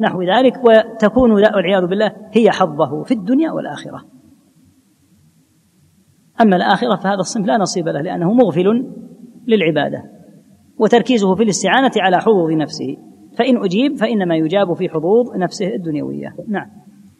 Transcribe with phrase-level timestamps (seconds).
[0.00, 4.04] نحو ذلك وتكون والعياذ بالله هي حظه في الدنيا والآخرة.
[6.40, 8.86] أما الآخرة فهذا الصنف لا نصيب له لأنه مغفل
[9.46, 10.02] للعبادة
[10.78, 12.96] وتركيزه في الاستعانة على حظوظ نفسه.
[13.38, 16.34] فإن أجيب فإنما يجاب في حظوظ نفسه الدنيوية.
[16.48, 16.66] نعم.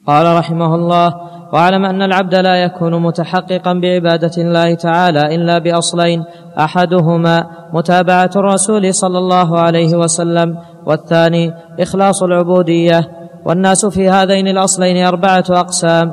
[0.06, 1.14] قال رحمه الله
[1.52, 6.24] واعلم أن العبد لا يكون متحققا بعبادة الله تعالى إلا بأصلين
[6.58, 13.00] أحدهما متابعة الرسول صلى الله عليه وسلم والثاني إخلاص العبودية.
[13.46, 16.12] والناس في هذين الأصلين أربعة أقسام.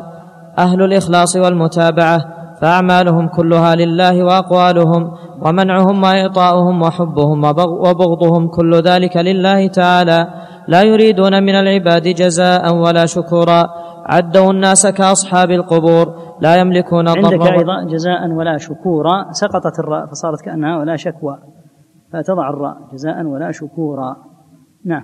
[0.59, 2.19] أهل الإخلاص والمتابعة
[2.61, 5.11] فأعمالهم كلها لله وأقوالهم
[5.41, 7.43] ومنعهم وإعطاؤهم وحبهم
[7.83, 10.27] وبغضهم كل ذلك لله تعالى.
[10.67, 13.69] لا يريدون من العباد جزاء ولا شكورا.
[14.05, 16.13] عدوا الناس كأصحاب القبور.
[16.41, 19.31] لا يملكون ضرا عندك أيضا جزاء ولا شكورا.
[19.31, 21.37] سقطت الراء فصارت كأنها ولا شكوى.
[22.13, 24.15] فتضع الراء جزاء ولا شكورا.
[24.87, 25.03] نعم.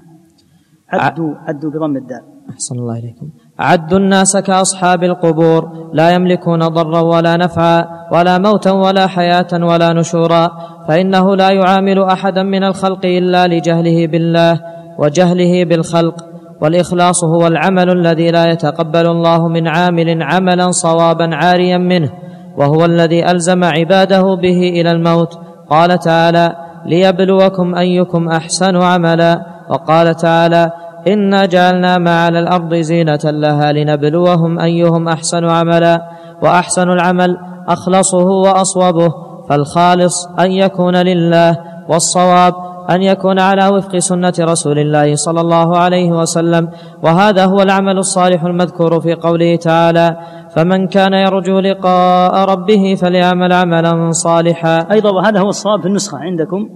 [0.94, 2.24] عدوا عدوا بضم الدال.
[2.50, 3.28] أحسن الله إليكم.
[3.60, 5.62] عدوا الناس كأصحاب القبور
[5.94, 10.52] لا يملكون ضرا ولا نفعا ولا موتا ولا حياة ولا نشورا
[10.88, 14.60] فإنه لا يعامل أحدا من الخلق إلا لجهله بالله
[15.00, 16.16] وجهله بالخلق
[16.62, 22.12] والإخلاص هو العمل الذي لا يتقبل الله من عامل عملا صوابا عاريا منه
[22.58, 25.40] وهو الذي ألزم عباده به إلى الموت.
[25.70, 29.53] قال تعالى ليبلوكم أيكم أحسن عملا.
[29.70, 30.72] وقال تعالى
[31.08, 36.02] إنا جعلنا ما على الأرض زينة لها لنبلوهم أيهم أحسن عملا
[36.42, 39.14] وأحسن العمل أخلصه وأصوبه
[39.50, 41.58] فالخالص أن يكون لله
[41.90, 42.54] والصواب
[42.90, 46.70] أن يكون على وفق سنة رسول الله صلى الله عليه وسلم
[47.04, 50.18] وهذا هو العمل الصالح المذكور في قوله تعالى
[50.56, 54.92] فمن كان يرجو لقاء ربه فليعمل عملا صالحا.
[54.92, 56.70] أيضا وهذا هو الصواب في النسخة عندكم.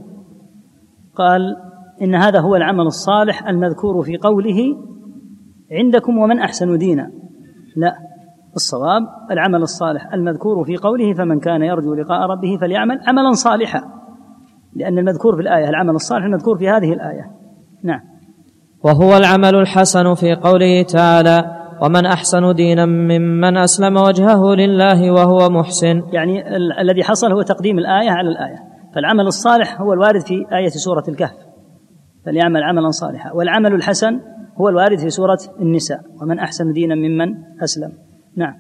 [1.17, 1.41] قال
[2.01, 4.77] إن هذا هو العمل الصالح المذكور في قوله
[5.71, 7.11] عندكم ومن أحسن دينا.
[7.75, 7.93] لا
[8.55, 13.81] الصواب العمل الصالح المذكور في قوله فمن كان يرجو لقاء ربه فليعمل عملا صالحا.
[14.75, 17.31] لأن المذكور في الآية العمل الصالح المذكور في هذه الآية.
[17.83, 17.99] نعم.
[18.83, 26.01] وهو العمل الحسن في قوله تعالى ومن أحسن دينا ممن أسلم وجهه لله وهو محسن.
[26.13, 28.57] يعني الذي حصل هو تقديم الآية على الآية.
[28.95, 31.46] فالعمل الصالح هو الوارد في آية سورة الكهف.
[32.27, 33.31] فليعمل عملا صالحا.
[33.31, 34.19] والعمل الحسن
[34.59, 35.99] هو الوارد في سورة النساء.
[36.21, 37.29] ومن أحسن دينا ممن
[37.63, 37.91] أسلم.
[38.37, 38.53] نعم.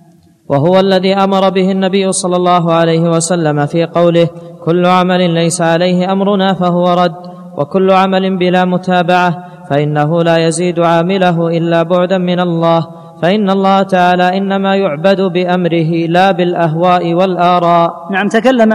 [0.49, 4.29] وهو الذي أمر به النبي صلى الله عليه وسلم في قوله
[4.63, 7.15] كل عمل ليس عليه أمرنا فهو رد
[7.57, 9.37] وكل عمل بلا متابعة
[9.69, 12.87] فإنه لا يزيد عامله إلا بعدا من الله
[13.21, 18.11] فإن الله تعالى إنما يعبد بأمره لا بالأهواء والآراء.
[18.11, 18.69] نعم تكلم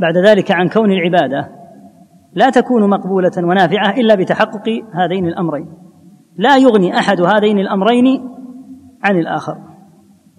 [0.00, 1.59] بعد ذلك عن كون العبادة.
[2.32, 5.66] لا تكون مقبولة ونافعة إلا بتحقق هذين الأمرين.
[6.36, 8.30] لا يغني أحد هذين الأمرين
[9.02, 9.56] عن الآخر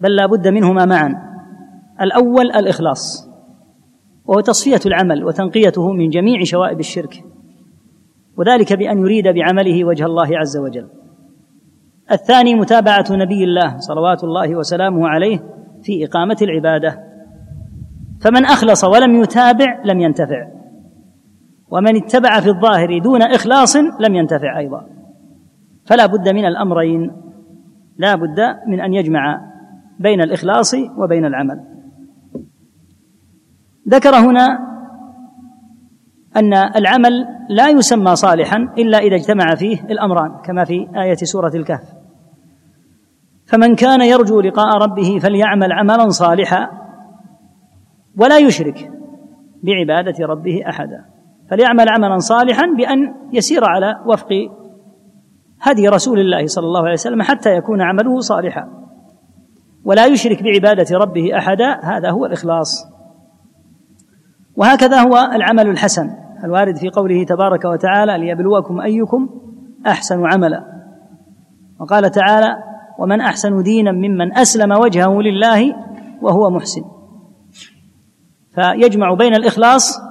[0.02, 1.16] بل لا بد منهما معا.
[2.02, 3.30] الأول الإخلاص
[4.26, 7.24] وهو تصفية العمل وتنقيته من جميع شوائب الشرك
[8.38, 10.90] وذلك بأن يريد بعمله وجه الله عز وجل.
[12.12, 15.40] الثاني متابعة نبي الله صلوات الله وسلامه عليه
[15.84, 17.00] في إقامة العبادة.
[18.22, 20.61] فمن أخلص ولم يتابع لم ينتفع.
[21.72, 24.88] ومن اتبع في الظاهر دون إخلاص لم ينتفع أيضا.
[25.86, 27.12] فلا بد من الأمرين.
[27.98, 29.42] لا بد من أن يجمع
[30.00, 31.60] بين الإخلاص وبين العمل.
[33.90, 34.60] ذكر هنا
[36.36, 41.94] أن العمل لا يسمى صالحا إلا إذا اجتمع فيه الأمران كما في آية سورة الكهف.
[43.46, 46.70] فمن كان يرجو لقاء ربه فليعمل عملا صالحا
[48.18, 48.92] ولا يشرك
[49.64, 51.06] بعبادة ربه احدا.
[51.52, 54.30] فليعمل عملا صالحا بأن يسير على وفق
[55.62, 58.68] هدي رسول الله صلى الله عليه وسلم حتى يكون عمله صالحا.
[59.86, 62.86] ولا يشرك بعبادة ربه أحدا هذا هو الإخلاص.
[64.56, 66.10] وهكذا هو العمل الحسن
[66.44, 69.30] الوارد في قوله تبارك وتعالى ليبلوكم أيكم
[69.88, 70.64] أحسن عملا.
[71.80, 72.58] وقال تعالى
[73.00, 75.76] ومن أحسن دينا ممن أسلم وجهه لله
[76.22, 76.82] وهو محسن.
[78.56, 80.11] فيجمع بين الإخلاص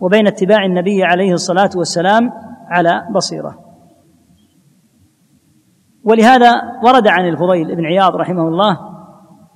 [0.00, 2.30] وبين اتباع النبي عليه الصلاة والسلام
[2.68, 3.58] على بصيرة.
[6.04, 6.52] ولهذا
[6.84, 8.78] ورد عن الفضيل بن عياض رحمه الله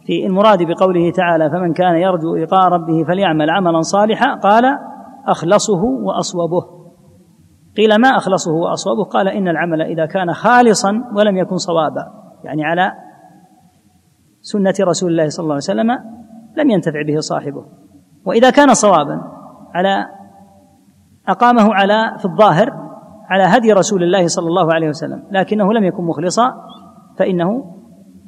[0.06, 4.64] في المراد بقوله تعالى فمن كان يرجو لقاء ربه فليعمل عملا صالحا قال
[5.26, 6.81] أخلصه وأصوبه.
[7.76, 12.06] قيل ما أخلصه وأصوبه؟ قال إن العمل إذا كان خالصا ولم يكن صوابا.
[12.44, 12.93] يعني على
[14.40, 15.90] سنة رسول الله صلى الله عليه وسلم
[16.56, 17.64] لم ينتفع به صاحبه.
[18.26, 19.20] وإذا كان صوابا
[19.75, 20.06] على
[21.31, 22.71] أقامه على في الظاهر
[23.29, 26.53] على هدي رسول الله صلى الله عليه وسلم لكنه لم يكن مخلصا
[27.19, 27.65] فإنه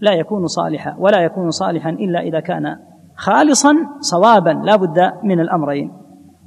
[0.01, 2.77] لا يكون صالحا ولا يكون صالحا إلا إذا كان
[3.17, 5.93] خالصا صوابا لا بد من الأمرين.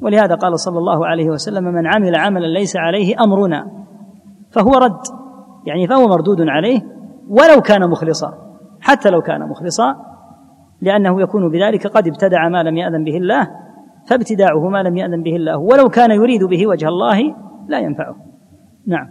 [0.02, 3.66] ولهذا قال صلى الله عليه وسلم من عمل عملا ليس عليه أمرنا
[4.52, 5.02] فهو رد.
[5.66, 6.82] يعني فهو مردود عليه
[7.30, 8.34] ولو كان مخلصا
[8.82, 9.96] حتى لو كان مخلصا
[10.82, 13.48] لأنه يكون بذلك قد ابتدع ما لم يأذن به الله
[14.10, 15.58] فابتداعه ما لم يأذن به الله.
[15.58, 17.20] ولو كان يريد به وجه الله
[17.70, 18.16] لا ينفعه.
[18.88, 19.08] نعم.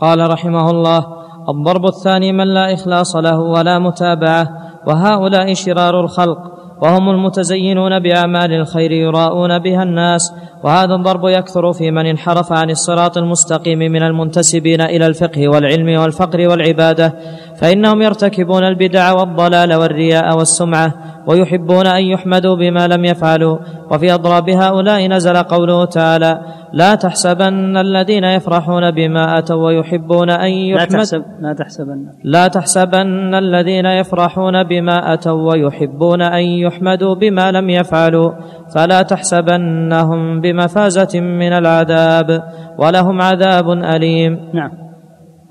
[0.00, 1.06] قال رحمه الله
[1.48, 4.48] الضرب الثاني من لا إخلاص له ولا متابعة
[4.86, 6.38] وهؤلاء شرار الخلق
[6.82, 10.32] وهم المتزينون بأعمال الخير يراءون بها الناس
[10.64, 16.48] وهذا الضرب يكثر في من انحرف عن الصراط المستقيم من المنتسبين إلى الفقه والعلم والفقر
[16.48, 17.14] والعبادة
[17.64, 20.94] فإنهم يرتكبون البدع والضلال والرياء والسمعة
[21.26, 23.58] ويحبون أن يحمدوا بما لم يفعلوا.
[23.90, 26.40] وفي أضراب هؤلاء نزل قوله تعالى
[26.72, 32.06] لا تحسبن الذين يفرحون بما آتوا ويحبون أن يحمد لا, تحسب لا تحسبن.
[32.24, 38.32] لا تحسبن الذين يفرحون بما آتوا ويحبون أن يحمدوا بما لم يفعلوا.
[38.74, 42.42] فلا تحسبنهم بمفازة من العذاب
[42.78, 44.38] ولهم عذاب أليم.
[44.54, 44.83] نعم.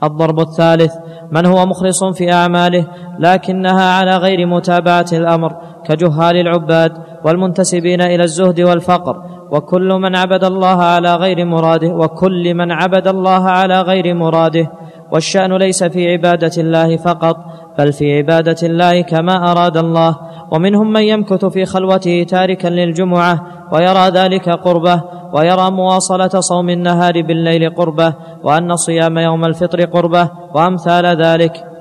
[0.03, 0.93] الضرب الثالث
[1.31, 2.87] من هو مخلص في أعماله؟
[3.19, 5.55] لكنها على غير متابعة الأمر
[5.85, 6.91] كجهال العباد
[7.25, 9.15] والمنتسبين إلى الزهد والفقر
[9.51, 14.71] وكل من عبد الله على غير مراده وكل من عبد الله على غير مراده.
[15.13, 17.37] والشأن ليس في عبادة الله فقط
[17.77, 20.17] بل في عبادة الله كما أراد الله.
[20.51, 25.01] ومنهم من يمكث في خلوته تاركا للجمعة ويرى ذلك قربه
[25.33, 28.13] ويرى مواصلة صوم النهار بالليل قربه
[28.43, 31.72] وأن صيام يوم الفطر قربه وأمثال ذلك.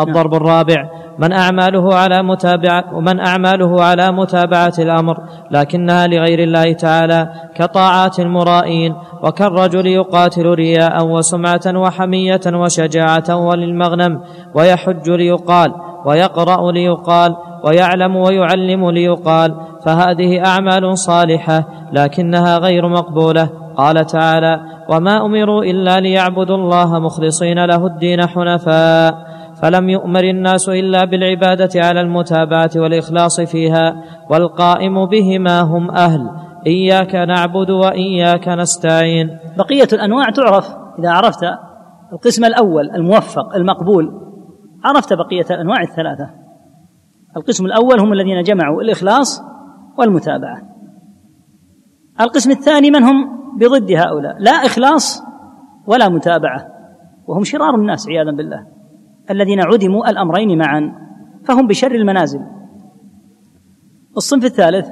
[0.00, 0.88] الضرب الرابع
[1.18, 5.18] من أعماله على متابعة ومن أعماله على متابعة الأمر
[5.50, 14.20] لكنها لغير الله تعالى كطاعات المرائين وكالرجل يقاتل رياء وسمعة وحمية وشجاعة وللمغنم
[14.54, 15.72] ويحج ليقال
[16.04, 19.54] ويقرأ ليقال ويعلم ويعلم ليقال
[19.84, 23.48] فهذه أعمال صالحة لكنها غير مقبولة.
[23.76, 29.25] قال تعالى وما أمروا إلا ليعبدوا الله مخلصين له الدين حنفاء
[29.62, 36.30] فلم يؤمر الناس إلا بالعبادة على المتابعة والإخلاص فيها والقائم بهما هم أهل؟
[36.66, 39.38] إياك نعبد وإياك نستعين.
[39.58, 40.66] بقية الأنواع تعرف
[40.98, 41.44] إذا عرفت
[42.12, 44.10] القسم الأول الموفق المقبول
[44.84, 46.30] عرفت بقية الأنواع الثلاثة.
[47.36, 49.42] القسم الأول هم الذين جمعوا الإخلاص
[49.98, 50.62] والمتابعة.
[52.20, 55.22] القسم الثاني من هم بضد هؤلاء؟ لا إخلاص
[55.86, 56.66] ولا متابعة
[57.26, 58.75] وهم شرار الناس عياذا بالله.
[59.30, 60.92] الذين عدموا الأمرين معا
[61.44, 62.40] فهم بشر المنازل.
[64.16, 64.88] الصنف الثالث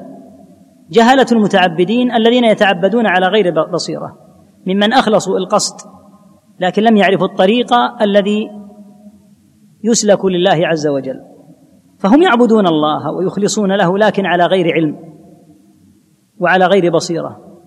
[0.90, 4.18] جهله المتعبدين الذين يتعبدون على غير بصيرة
[4.66, 5.88] ممن أخلصوا القصد
[6.60, 7.72] لكن لم يعرفوا الطريق
[8.02, 8.50] الذي
[9.84, 11.20] يسلك لله عز وجل.
[11.98, 14.96] فهم يعبدون الله ويخلصون له لكن على غير علم
[16.40, 17.60] وعلى غير بصيرة.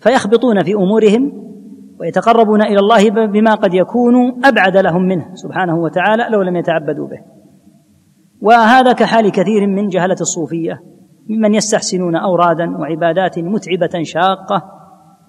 [0.00, 1.49] فيخبطون في أمورهم
[2.00, 7.18] ويتقربون إلى الله بما قد يكون أبعد لهم منه سبحانه وتعالى لو لم يتعبدوا به.
[8.40, 10.82] وهذا كحال كثير من جهلة الصوفية
[11.28, 14.62] ممن يستحسنون أورادا وعبادات متعبة شاقة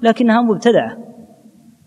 [0.01, 0.97] لكنها مبتدعة.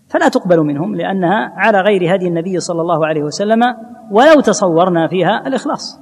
[0.08, 3.62] فلا تقبل منهم لأنها على غير هدي النبي صلى الله عليه وسلم
[4.10, 6.00] ولو تصورنا فيها الإخلاص.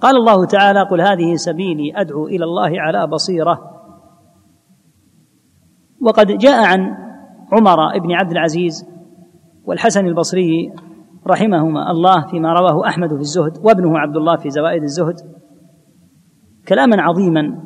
[0.00, 3.58] قال الله تعالى قل هذه سبيلي أدعو إلى الله على بصيرة
[6.00, 7.09] وقد جاء عن
[7.52, 8.88] عمر بن عبد العزيز
[9.64, 10.72] والحسن البصري
[11.26, 15.16] رحمهما الله فيما رواه أحمد في الزهد وابنه عبد الله في زوائد الزهد.
[16.68, 17.62] كلاما عظيما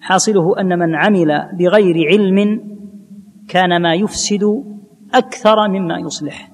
[0.00, 2.60] حاصله أن من عمل بغير علم
[3.48, 4.64] كان ما يفسد
[5.14, 6.50] أكثر مما يصلح.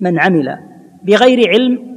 [0.00, 0.58] من عمل
[1.04, 1.94] بغير علم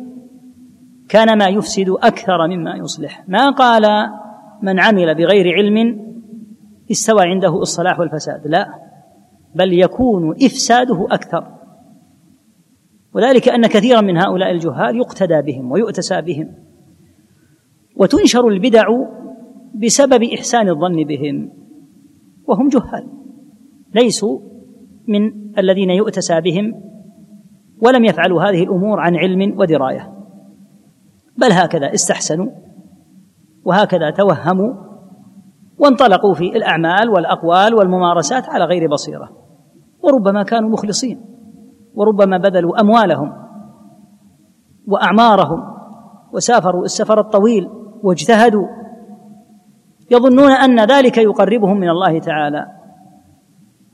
[1.10, 3.24] كان ما يفسد أكثر مما يصلح.
[3.28, 4.10] ما قال
[4.64, 6.08] من عمل بغير علم
[6.92, 8.87] استوى عنده الصلاح والفساد؟ لا.
[9.56, 11.48] بل يكون إفساده أكثر.
[13.14, 16.54] وذلك أن كثيرا من هؤلاء الجهال يقتدى بهم ويؤتسى بهم.
[17.96, 18.88] وتنشر البدع
[19.76, 21.52] بسبب إحسان الظن بهم.
[22.48, 23.08] وهم جهال.
[23.96, 24.40] ليسوا
[25.08, 26.84] من الذين يؤتسى بهم
[27.82, 30.14] ولم يفعلوا هذه الأمور عن علم ودراية.
[31.38, 32.48] بل هكذا استحسنوا
[33.66, 34.87] وهكذا توهموا
[35.80, 39.30] وانطلقوا في الأعمال والأقوال والممارسات على غير بصيرة.
[40.04, 41.22] وربما كانوا مخلصين.
[41.94, 43.34] وربما بذلوا أموالهم
[44.88, 45.64] وأعمارهم
[46.34, 47.70] وسافروا السفر الطويل
[48.04, 48.68] واجتهدوا.
[50.12, 52.68] يظنون أن ذلك يقربهم من الله تعالى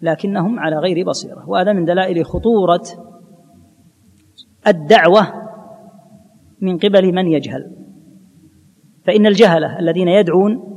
[0.02, 1.50] لكنهم على غير بصيرة.
[1.50, 2.84] وهذا من دلائل خطورة
[4.68, 5.28] الدعوة
[6.62, 7.76] من قبل من يجهل.
[9.06, 10.73] فإن الجهلة الذين يدعون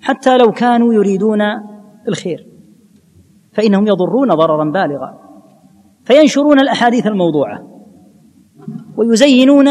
[0.00, 1.42] حتى لو كانوا يريدون
[2.08, 2.46] الخير.
[3.52, 5.18] فإنهم يضرون ضررا بالغا.
[6.04, 7.66] فينشرون الأحاديث الموضوعة.
[8.96, 9.68] ويزينون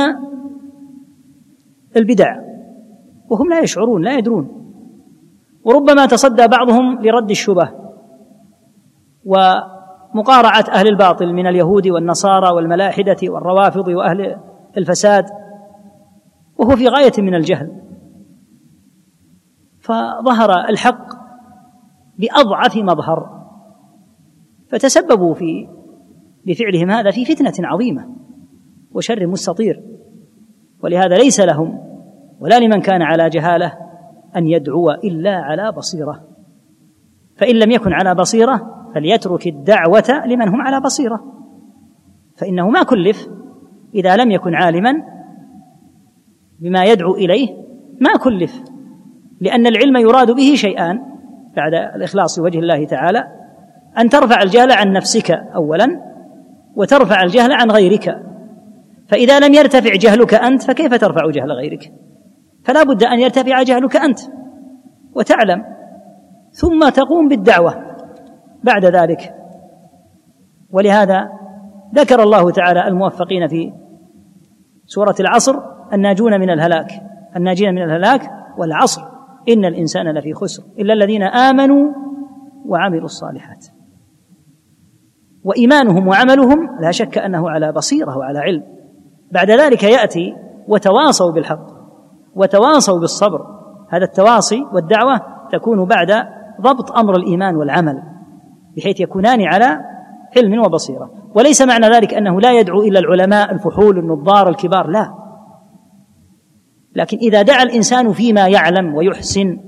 [1.98, 2.36] البدع.
[3.30, 4.72] وهم لا يشعرون لا يدرون.
[5.64, 7.70] وربما تصدى بعضهم لرد الشبه.
[9.26, 14.38] ومقارعة أهل الباطل من اليهود والنصارى والملاحدة والروافض وأهل
[14.78, 15.26] الفساد.
[16.58, 17.72] وهو في غاية من الجهل.
[19.86, 21.08] فظهر الحق
[22.20, 23.46] بأضعف مظهر
[24.70, 25.68] فتسببوا في
[26.46, 28.16] بفعلهم هذا في فتنة عظيمة
[28.92, 29.84] وشر مستطير.
[30.84, 31.80] ولهذا ليس لهم
[32.40, 33.74] ولا لمن كان على جهالة
[34.36, 36.28] أن يدعو إلا على بصيرة.
[37.38, 41.20] فإن لم يكن على بصيرة فليترك الدعوة لمن هم على بصيرة.
[42.38, 43.28] فإنه ما كلف
[43.96, 44.94] إذا لم يكن عالما
[46.60, 47.50] بما يدعو إليه
[48.02, 48.75] ما كلف.
[49.42, 51.00] لأن العلم يراد به شيئان
[51.56, 53.24] بعد الإخلاص لوجه الله تعالى
[53.98, 56.02] أن ترفع الجهل عن نفسك اولا
[56.76, 58.16] وترفع الجهل عن غيرك.
[59.08, 61.92] فإذا لم يرتفع جهلك أنت فكيف ترفع جهل غيرك؟
[62.64, 64.20] فلا بد أن يرتفع جهلك أنت
[65.16, 65.64] وتعلم.
[66.52, 67.76] ثم تقوم بالدعوة
[68.64, 69.36] بعد ذلك.
[70.70, 71.30] ولهذا
[71.96, 73.74] ذكر الله تعالى الموفقين في
[74.86, 75.56] سورة العصر
[75.94, 76.92] الناجون من الهلاك.
[77.36, 78.22] الناجين من الهلاك
[78.58, 79.15] والعصر.
[79.50, 81.92] إن الإنسان لفي خسر إلا الذين آمنوا
[82.66, 83.68] وعملوا الصالحات.
[85.44, 88.64] وإيمانهم وعملهم لا شك أنه على بصيرة وعلى علم.
[89.32, 90.36] بعد ذلك ياتي
[90.68, 91.68] وتواصوا بالحق
[92.36, 93.42] وتواصوا بالصبر.
[93.90, 95.22] هذا التواصي والدعوة
[95.52, 96.28] تكون بعد
[96.62, 98.04] ضبط أمر الإيمان والعمل
[98.78, 99.80] بحيث يكونان على
[100.38, 101.12] علم وبصيرة.
[101.36, 105.25] وليس معنى ذلك أنه لا يدعو إلى العلماء الفحول النظار الكبار لا.
[106.96, 109.60] لكن إذا دعا الإنسان فيما يعلم ويحسن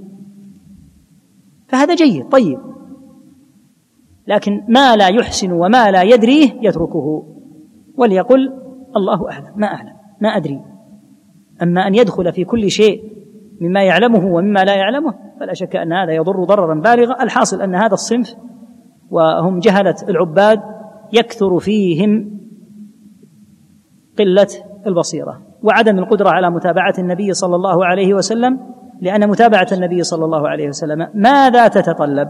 [1.68, 2.60] فهذا جيد طيب.
[4.28, 7.24] لكن ما لا يحسن وما لا يدريه يتركه
[7.98, 8.54] وليقل
[8.96, 10.62] الله أعلم ما أعلم ما أدري.
[11.62, 13.04] أما أن يدخل في كل شيء
[13.62, 17.24] مما يعلمه ومما لا يعلمه فلا شك أن هذا يضر ضررا بالغا.
[17.24, 18.36] الحاصل أن هذا الصنف
[19.10, 20.60] وهم جهلة العباد
[21.14, 22.40] يكثر فيهم
[24.20, 24.48] قلة
[24.88, 25.47] البصيرة.
[25.64, 28.60] وعدم القدرة على متابعة النبي صلى الله عليه وسلم
[29.02, 32.28] لأن متابعة النبي صلى الله عليه وسلم ماذا تتطلب؟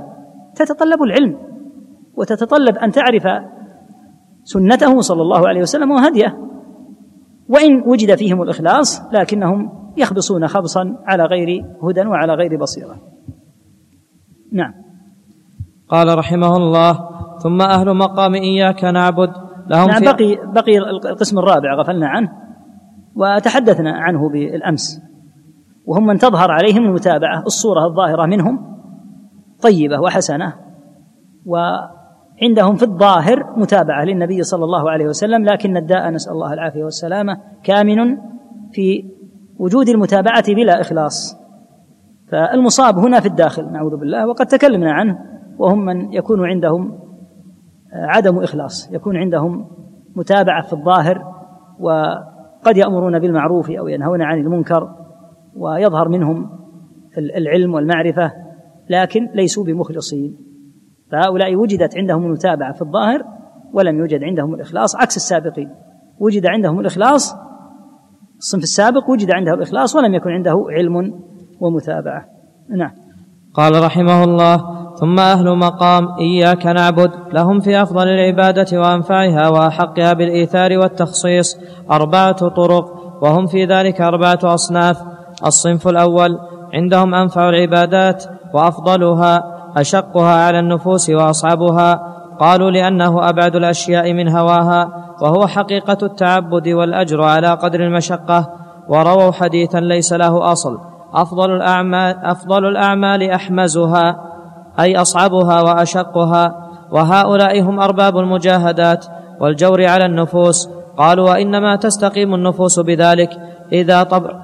[0.55, 1.37] تتطلب العلم
[2.15, 3.27] وتتطلب أن تعرف
[4.43, 6.37] سنته صلى الله عليه وسلم وهديه.
[7.49, 12.95] وإن وجد فيهم الإخلاص لكنهم يخبصون خبصا على غير هدى وعلى غير بصيرة.
[14.51, 14.73] نعم.
[15.89, 16.99] قال رحمه الله
[17.43, 19.29] ثم أهل مقام إياك نعبد
[19.67, 22.46] لهم نعم بقي بقي القسم الرابع غفلنا عنه.
[23.17, 25.01] وتحدثنا عنه بالأمس
[25.85, 28.77] وهم من تظهر عليهم المتابعة الصورة الظاهرة منهم
[29.61, 30.53] طيبة وحسنة
[31.45, 31.57] و
[32.41, 37.37] عندهم في الظاهر متابعة للنبي صلى الله عليه وسلم لكن الداء نسأل الله العافية والسلامة
[37.63, 38.17] كامن
[38.71, 39.03] في
[39.59, 41.37] وجود المتابعة بلا إخلاص.
[42.31, 45.19] فالمصاب هنا في الداخل نعوذ بالله وقد تكلمنا عنه
[45.57, 46.99] وهم من يكون عندهم
[47.93, 49.67] عدم إخلاص يكون عندهم
[50.15, 51.33] متابعة في الظاهر
[52.67, 54.89] وقد يأمرون بالمعروف أو ينهون عن المنكر
[55.55, 56.49] ويظهر منهم
[57.17, 58.31] العلم والمعرفة
[58.89, 60.37] لكن ليسوا بمخلصين.
[61.11, 63.23] فهؤلاء وجدت عندهم المتابعة في الظاهر
[63.73, 65.69] ولم يوجد عندهم الإخلاص عكس السابقين.
[66.19, 67.35] وجد عندهم الإخلاص
[68.37, 71.19] الصنف السابق وجد عنده الإخلاص ولم يكن عنده علم
[71.59, 72.25] ومتابعة.
[72.69, 72.91] نعم.
[73.53, 77.11] قال رحمه الله ثم أهل مقام إياك نعبد.
[77.33, 81.57] لهم في أفضل العبادة وأنفعها وأحقها بالإيثار والتخصيص
[81.91, 82.85] أربعة طرق
[83.21, 84.97] وهم في ذلك أربعة أصناف.
[85.45, 86.37] الصنف الأول
[86.73, 88.23] عندهم أنفع العبادات
[88.53, 89.43] وأفضلها
[89.77, 92.13] أشقها على النفوس وأصعبها.
[92.39, 94.89] قالوا لأنه أبعد الأشياء من هواها
[95.21, 98.49] وهو حقيقة التعبد والأجر على قدر المشقة.
[98.89, 100.77] ورووا حديثا ليس له أصل.
[101.13, 104.26] أفضل الأعمال أفضل الأعمال أحمزها.
[104.79, 109.05] أي أصعبها وأشقها وهؤلاء هم أرباب المجاهدات
[109.39, 110.69] والجور على النفوس.
[110.97, 113.29] قالوا وإنما تستقيم النفوس بذلك
[113.71, 114.43] إذا طبع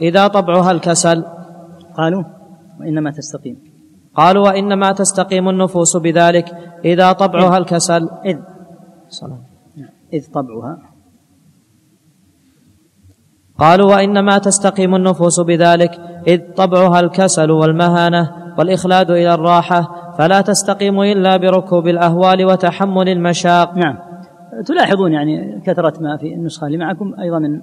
[0.00, 1.24] إذا طبعها الكسل.
[1.96, 2.24] قالوا
[2.80, 3.56] وإنما تستقيم.
[4.16, 6.46] قالوا وإنما تستقيم النفوس بذلك
[6.84, 8.08] إذا طبعها الكسل.
[8.24, 8.38] إذ.
[10.12, 10.91] إذ طبعها.
[13.62, 15.90] قالوا وإنما تستقيم النفوس بذلك
[16.26, 23.76] إذ طبعها الكسل والمهانة والإخلاد إلى الراحة فلا تستقيم إلا بركوب الأهوال وتحمل المشاق.
[23.76, 23.98] نعم.
[24.66, 27.62] تلاحظون يعني كثرة ما في النسخة اللي معكم أيضا من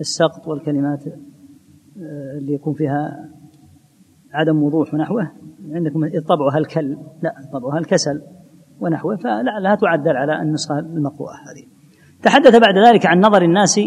[0.00, 3.28] السقط والكلمات آه، اللي يكون فيها
[4.32, 5.32] عدم وضوح ونحوه.
[5.72, 8.22] عندكم طبعها الكل لا طبعها الكسل
[8.80, 11.64] ونحوه فلعلها تعدل على النسخة المقروءة هذه.
[12.22, 13.80] تحدث بعد ذلك عن نظر الناس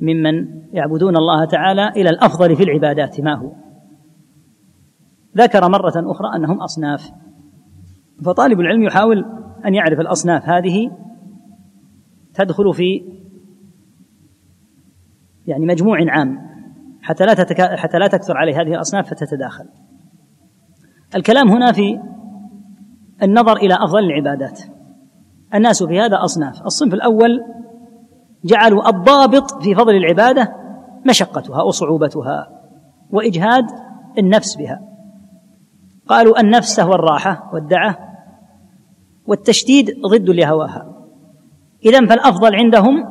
[0.00, 3.52] ممن يعبدون الله تعالى إلى الأفضل في العبادات ما هو؟
[5.36, 7.10] ذكر مرة أخرى أنهم أصناف.
[8.24, 9.24] فطالب العلم يحاول
[9.66, 10.90] أن يعرف الأصناف هذه
[12.34, 13.02] تدخل في
[15.46, 16.38] يعني مجموع عام.
[17.02, 19.64] حتى لا تتكا حتى لا تكثر عليه هذه الأصناف فتتداخل.
[21.16, 22.00] الكلام هنا في
[23.22, 24.60] النظر إلى أفضل العبادات.
[25.54, 26.62] الناس في هذا أصناف.
[26.62, 27.40] الصنف الأول
[28.44, 30.54] جعلوا الضابط في فضل العبادة
[31.06, 32.48] مشقتها وصعوبتها
[33.10, 33.64] وإجهاد
[34.18, 34.80] النفس بها.
[36.08, 37.98] قالوا النفس تهوى الراحة والدعة
[39.26, 40.94] والتشديد ضد لهواها.
[41.84, 43.04] إذا فالأفضل عندهم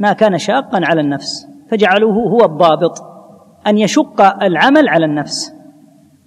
[0.00, 3.02] ما كان شاقا على النفس فجعلوه هو الضابط
[3.66, 5.52] أن يشق العمل على النفس.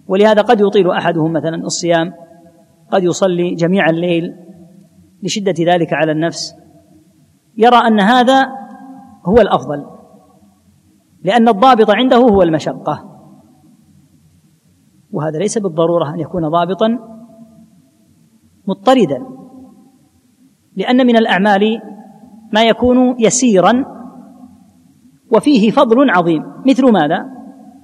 [0.07, 2.13] ولهذا قد يطيل أحدهم مثلا الصيام
[2.91, 4.35] قد يصلي جميع الليل
[5.23, 6.62] لشدة ذلك على النفس.
[7.57, 8.49] يرى أن هذا
[9.25, 9.85] هو الأفضل
[11.23, 13.09] لأن الضابط عنده هو المشقة.
[15.11, 16.99] وهذا ليس بالضرورة أن يكون ضابطا
[18.67, 19.25] مضطردا
[20.75, 21.81] لأن من الأعمال
[22.53, 23.85] ما يكون يسيرا
[25.31, 26.43] وفيه فضل عظيم.
[26.67, 27.25] مثل ماذا؟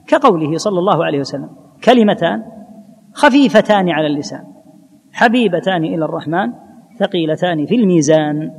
[0.07, 1.49] كقوله صلى الله عليه وسلم
[1.83, 2.43] كلمتان
[3.13, 4.43] خفيفتان على اللسان
[5.11, 6.53] حبيبتان إلى الرحمن
[6.99, 8.51] ثقيلتان في الميزان.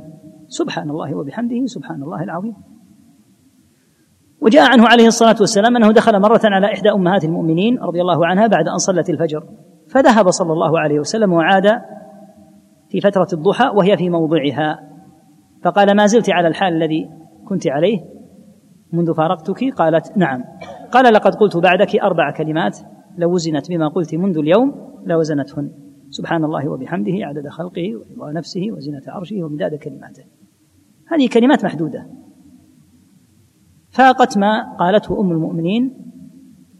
[0.51, 2.55] سبحان الله وبحمده سبحان الله العظيم.
[4.41, 8.47] وجاء عنه عليه الصلاة والسلام أنه دخل مرة على إحدى أمهات المؤمنين رضي الله عنها
[8.47, 9.43] بعد أن صلت الفجر.
[9.89, 11.81] فذهب صلى الله عليه وسلم وعاد
[12.89, 14.79] في فترة الضحى وهي في موضعها.
[15.63, 17.09] فقال ما زلت على الحال الذي
[17.47, 17.99] كنت عليه؟
[18.93, 20.43] منذ فارقتك؟ قالت نعم.
[20.91, 22.79] قال لقد قلت بعدك أربع كلمات
[23.17, 24.73] لو وزنت بما قلت منذ اليوم
[25.05, 25.71] لوزنتهن.
[26.09, 30.40] سبحان الله وبحمده عدد خلقه ورضا نفسه وزنة عرشه ومداد كلماته.
[31.11, 32.07] هذه كلمات محدودة.
[33.89, 35.93] فاقت ما قالته أم المؤمنين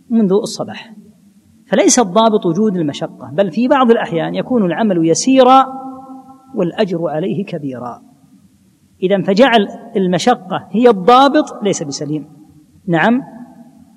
[0.09, 0.93] منذ الصباح.
[1.65, 5.65] فليس الضابط وجود المشقة بل في بعض الأحيان يكون العمل يسيرا
[6.55, 8.01] والأجر عليه كبيرا.
[9.03, 12.27] إذا فجعل المشقة هي الضابط ليس بسليم.
[12.87, 13.21] نعم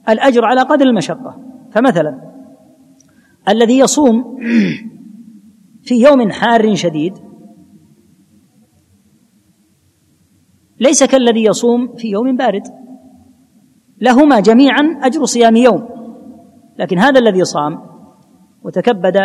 [0.08, 1.40] الأجر على قدر المشقة.
[1.70, 2.32] فمثلا
[3.48, 4.38] الذي يصوم
[5.82, 7.14] في يوم حار شديد
[10.80, 12.62] ليس كالذي يصوم في يوم بارد.
[14.00, 15.88] لهما جميعا أجر صيام يوم.
[16.78, 17.80] لكن هذا الذي صام
[18.62, 19.16] وتكبد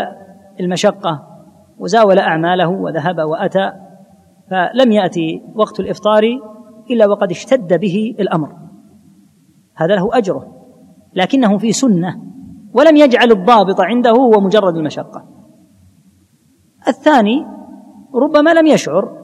[0.59, 1.27] المشقة
[1.77, 3.71] وزاول أعماله وذهب وأتى
[4.49, 6.23] فلم يأتي وقت الإفطار
[6.91, 8.55] إلا وقد اشتد به الأمر.
[9.75, 10.47] هذا له أجره
[11.13, 12.21] لكنه في سنة
[12.73, 15.25] ولم يجعل الضابط عنده هو مجرد المشقة.
[16.87, 17.45] الثاني
[18.15, 19.18] ربما لم يشعر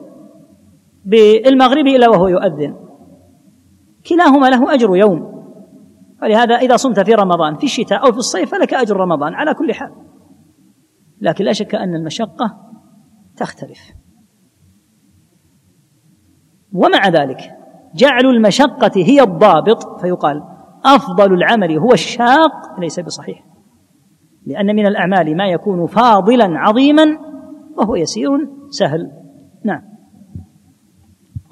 [1.05, 2.75] بالمغرب إلا وهو يؤذن.
[4.09, 5.35] كلاهما له أجر يوم.
[6.21, 9.73] ولهذا إذا صمت في رمضان في الشتاء أو في الصيف فلك أجر رمضان على كل
[9.73, 9.91] حال.
[11.21, 12.57] لكن لا شك أن المشقة
[13.37, 13.79] تختلف.
[16.73, 17.37] ومع ذلك
[17.95, 20.43] جعل المشقة هي الضابط فيقال
[20.85, 23.45] أفضل العمل هو الشاق ليس بصحيح.
[24.45, 27.05] لأن من الأعمال ما يكون فاضلا عظيما
[27.77, 28.29] وهو يسير
[28.69, 29.11] سهل.
[29.65, 29.94] نعم.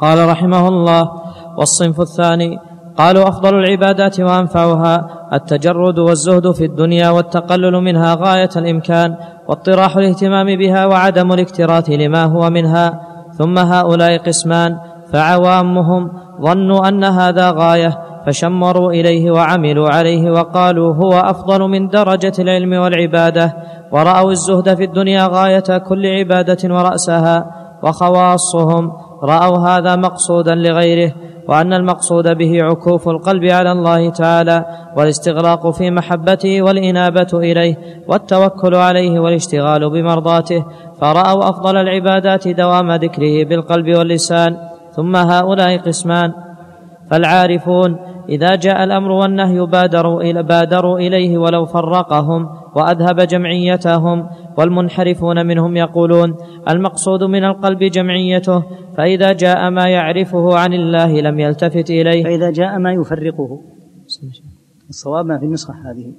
[0.03, 1.11] قال رحمه الله
[1.57, 2.59] والصنف الثاني
[2.97, 4.95] قالوا أفضل العبادات وأنفعها
[5.33, 9.15] التجرد والزهد في الدنيا والتقلل منها غاية الإمكان
[9.47, 12.99] واطراح الاهتمام بها وعدم الاكتراث لما هو منها.
[13.37, 14.77] ثم هؤلاء قسمان
[15.13, 16.11] فعوامهم
[16.41, 23.53] ظنوا أن هذا غاية فشمروا إليه وعملوا عليه وقالوا هو أفضل من درجة العلم والعبادة
[23.91, 27.45] ورأوا الزهد في الدنيا غاية كل عبادة ورأسها
[27.83, 28.91] وخواصهم
[29.23, 31.13] رأوا هذا مقصودا لغيره
[31.47, 34.65] وأن المقصود به عكوف القلب على الله تعالى
[34.97, 37.75] والاستغراق في محبته والإنابة إليه
[38.07, 40.65] والتوكل عليه والاشتغال بمرضاته
[41.01, 44.57] فرأوا أفضل العبادات دوام ذكره بالقلب واللسان
[44.95, 46.33] ثم هؤلاء قسمان.
[47.11, 47.97] فالعارفون
[48.29, 49.59] إذا جاء الأمر والنهي
[50.43, 56.35] بادروا إليه ولو فرقهم وأذهب جمعيتهم والمنحرفون منهم يقولون
[56.69, 58.63] المقصود من القلب جمعيته
[58.97, 62.23] فإذا جاء ما يعرفه عن الله لم يلتفت إليه.
[62.23, 63.61] فإذا جاء ما يفرقه.
[64.89, 66.13] الصواب ما في النسخة هذه.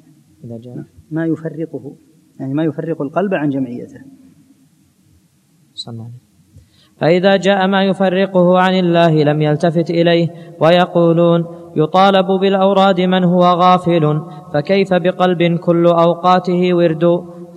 [0.44, 0.84] إذا جاء.
[1.10, 1.92] ما يفرقه.
[2.40, 4.00] يعني ما يفرق القلب عن جمعيته.
[5.74, 6.24] صلى الله عليه
[6.96, 10.28] فإذا جاء ما يفرقه عن الله لم يلتفت إليه
[10.60, 11.44] ويقولون
[11.76, 14.20] يطالب بالأوراد من هو غافل
[14.54, 17.04] فكيف بقلب كل أوقاته ورد؟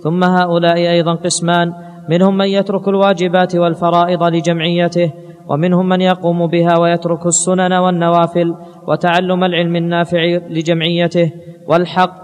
[0.02, 1.72] ثم هؤلاء أيضا قسمان.
[2.08, 5.12] منهم من يترك الواجبات والفرائض لجمعيته
[5.48, 8.54] ومنهم من يقوم بها ويترك السنن والنوافل
[8.88, 11.32] وتعلم العلم النافع لجمعيته.
[11.68, 12.14] والحق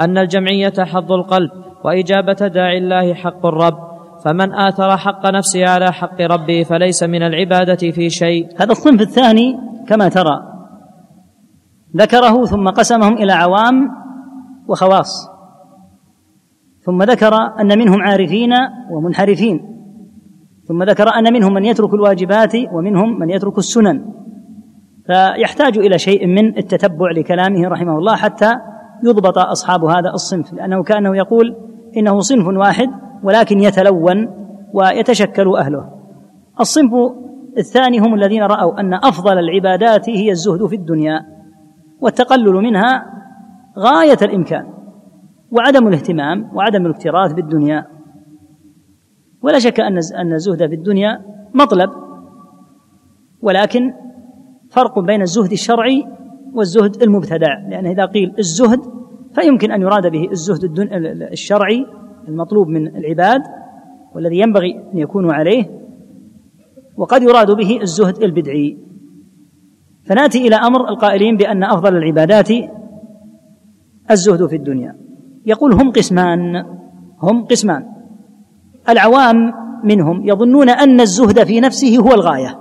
[0.00, 1.50] أن الجمعية حظ القلب
[1.84, 3.78] وإجابة داعي الله حق الرب.
[4.24, 8.48] فمن آثر حق نفسه على حق ربه فليس من العبادة في شيء.
[8.60, 10.42] هذا الصنف الثاني كما ترى.
[11.96, 13.88] ذكره ثم قسمهم إلى عوام
[14.68, 15.33] وخواص.
[16.86, 18.52] ثم ذكر أن منهم عارفين
[18.90, 19.60] ومنحرفين.
[20.68, 24.04] ثم ذكر أن منهم من يترك الواجبات ومنهم من يترك السنن.
[25.06, 28.54] فيحتاج إلى شيء من التتبع لكلامه رحمه الله حتى
[29.04, 30.52] يضبط أصحاب هذا الصنف.
[30.52, 31.56] لأنه كأنه يقول
[31.96, 32.88] إنه صنف واحد
[33.22, 34.28] ولكن يتلون
[34.72, 35.90] ويتشكل أهله.
[36.60, 36.92] الصنف
[37.58, 41.20] الثاني هم الذين رأوا أن أفضل العبادات هي الزهد في الدنيا
[42.00, 43.06] والتقلل منها
[43.78, 44.73] غاية الإمكان.
[45.54, 47.86] وعدم الاهتمام وعدم الاكتراث بالدنيا
[49.42, 51.90] ولا شك أن أن الزهد في الدنيا مطلب
[53.42, 53.92] ولكن
[54.70, 56.06] فرق بين الزهد الشرعي
[56.52, 57.68] والزهد المبتدع.
[57.68, 58.80] لأن إذا قيل الزهد
[59.34, 60.78] فيمكن أن يراد به الزهد
[61.32, 61.86] الشرعي
[62.28, 63.42] المطلوب من العباد
[64.14, 65.64] والذي ينبغي أن يكونوا عليه
[66.96, 68.78] وقد يراد به الزهد البدعي.
[70.06, 72.48] فنأتي إلى أمر القائلين بأن أفضل العبادات
[74.10, 75.03] الزهد في الدنيا.
[75.46, 76.64] يقول هم قسمان
[77.22, 77.86] هم قسمان.
[78.88, 79.36] العوام
[79.84, 82.60] منهم يظنون أن الزهد في نفسه هو الغاية.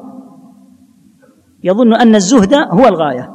[1.63, 3.29] يظن أن الزهد هو الغاية.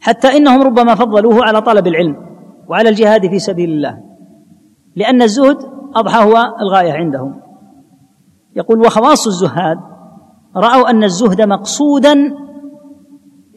[0.00, 2.16] حتى إنهم ربما فضلوه على طلب العلم
[2.68, 3.98] وعلى الجهاد في سبيل الله.
[4.96, 5.56] لأن الزهد
[5.94, 7.40] أضحى هو الغاية عندهم.
[8.56, 9.78] يقول وخواص الزهاد
[10.56, 12.14] رأوا أن الزهد مقصودا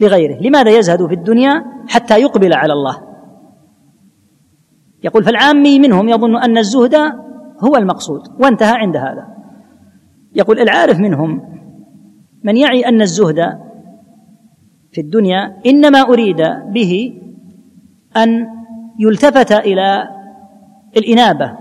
[0.00, 0.40] لغيره.
[0.40, 3.11] لماذا يزهد في الدنيا؟ حتى يقبل على الله.
[5.04, 6.94] يقول فالعامي منهم يظن أن الزهد
[7.64, 9.26] هو المقصود وانتهى عند هذا.
[10.34, 11.42] يقول العارف منهم
[12.44, 13.58] من يعي أن الزهد
[14.92, 17.20] في الدنيا إنما أريد به
[18.16, 18.46] أن
[18.98, 20.08] يلتفت إلى
[20.96, 21.56] الإنابة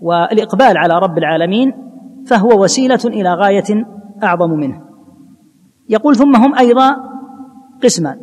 [0.00, 1.72] والإقبال على رب العالمين
[2.26, 3.86] فهو وسيلة إلى غاية
[4.22, 4.80] أعظم منه.
[5.88, 6.96] يقول ثم هم أيضا
[7.82, 8.20] قسمان.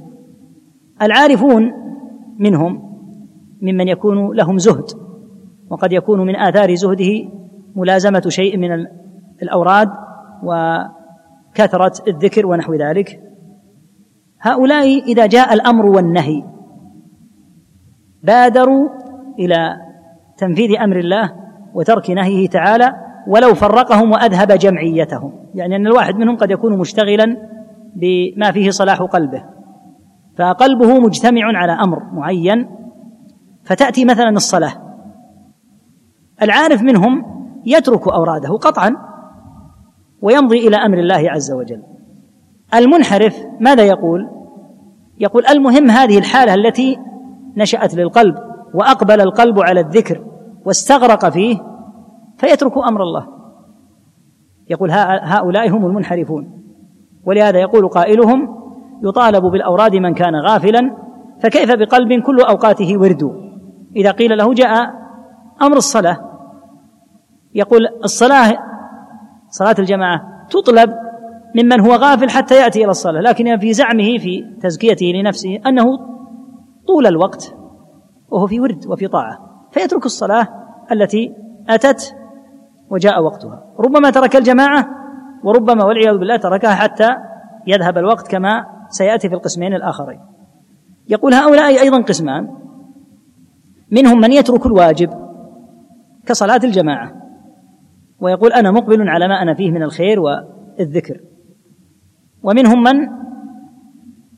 [1.01, 1.71] العارفون
[2.39, 2.86] منهم
[3.61, 4.85] ممن يكون لهم زهد
[5.69, 7.29] وقد يكون من آثار زهده
[7.75, 8.87] ملازمة شيء من
[9.41, 9.89] الأوراد
[10.43, 13.19] وكثرة الذكر ونحو ذلك.
[14.41, 16.43] هؤلاء إذا جاء الأمر والنهي
[18.23, 18.89] بادروا
[19.39, 19.77] إلى
[20.37, 21.33] تنفيذ أمر الله
[21.73, 22.93] وترك نهيه تعالى
[23.27, 25.33] ولو فرقهم وأذهب جمعيتهم.
[25.55, 27.37] يعني أن الواحد منهم قد يكون مشتغلا
[27.95, 29.43] بما فيه صلاح قلبه
[30.37, 32.69] فقلبه مجتمع على أمر معين
[33.67, 34.73] فتأتي مثلا الصلاة.
[36.41, 37.25] العارف منهم
[37.65, 38.95] يترك أوراده قطعا
[40.21, 41.83] ويمضي إلى أمر الله عز وجل.
[42.73, 44.29] المنحرف ماذا يقول؟
[45.19, 46.97] يقول المهم هذه الحالة التي
[47.57, 48.35] نشأت للقلب
[48.73, 50.25] وأقبل القلب على الذكر
[50.65, 51.57] واستغرق فيه
[52.37, 53.27] فيترك أمر الله.
[54.69, 56.63] يقول هؤلاء هم المنحرفون.
[57.25, 58.57] ولهذا يقول قائلهم
[59.03, 60.97] يطالب بالأوراد من كان غافلا
[61.41, 63.46] فكيف بقلب كل أوقاته ورد؟
[63.97, 64.71] إذا قيل له جاء
[65.61, 66.17] أمر الصلاة.
[67.55, 68.57] يقول الصلاة
[69.49, 70.93] صلاة الجماعة تطلب
[71.55, 75.97] ممن هو غافل حتى يأتي إلى الصلاة لكن في زعمه في تزكيته لنفسه أنه
[76.87, 77.55] طول الوقت
[78.29, 79.39] وهو في ورد وفي طاعة
[79.71, 80.47] فيترك الصلاة
[80.91, 81.33] التي
[81.69, 82.15] أتت
[82.89, 83.63] وجاء وقتها.
[83.79, 84.87] ربما ترك الجماعة
[85.43, 87.09] وربما والعياذ بالله تركها حتى
[87.67, 90.19] يذهب الوقت كما سيأتي في القسمين الآخرين.
[91.09, 92.47] يقول هؤلاء أيضا قسمان.
[93.91, 95.09] منهم من يترك الواجب
[96.25, 97.13] كصلاة الجماعة.
[98.19, 101.21] ويقول أنا مقبل على ما أنا فيه من الخير والذكر.
[102.43, 103.07] ومنهم من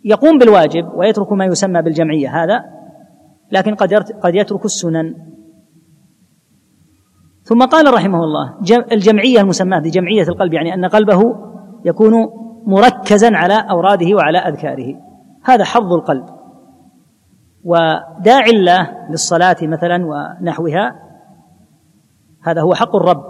[0.06, 2.64] يقوم بالواجب ويترك ما يسمى بالجمعية هذا
[3.52, 5.16] لكن قد قد يترك السنن.
[7.44, 8.60] ثم قال رحمه الله
[8.92, 11.36] الجمعية المسماة بجمعية القلب يعني أن قلبه
[11.86, 12.14] يكون
[12.66, 14.96] مركزا على أوراده وعلى أذكاره.
[15.44, 16.26] هذا حظ القلب.
[17.64, 20.96] وداعي الله للصلاة مثلا ونحوها
[22.44, 23.24] هذا هو حق الرب.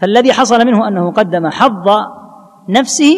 [0.00, 1.88] فالذي حصل منه أنه قدم حظ
[2.68, 3.14] نفسه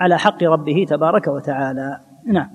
[0.00, 2.00] على حق ربه تبارك وتعالى.
[2.26, 2.50] نعم.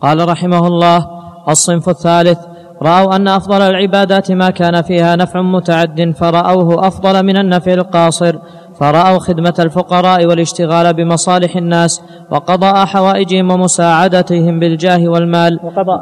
[0.00, 1.06] قال رحمه الله
[1.48, 2.38] الصنف الثالث
[2.82, 8.38] رأوا أن أفضل العبادات ما كان فيها نفع متعد فرأوه أفضل من النفع القاصر
[8.74, 15.60] فرأوا خدمة الفقراء والاشتغال بمصالح الناس وقضاء حوائجهم ومساعدتهم بالجاه والمال.
[15.64, 16.00] وقضاء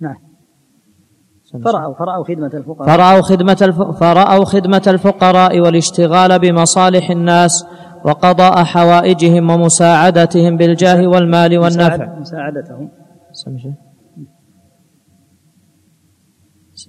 [0.00, 0.16] نعم.
[1.64, 2.86] فرأوا فرأوا خدمة الفقراء.
[2.88, 3.82] فرأوا خدمة الف...
[3.82, 7.66] فرأوا خدمة الفقراء والاشتغال بمصالح الناس
[8.04, 12.18] وقضاء حوائجهم ومساعدتهم بالجاه والمال والنفع.
[12.18, 12.90] مساعدتهم.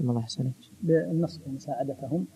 [0.02, 2.28] الله يحسنك بالنص مساعدتهم.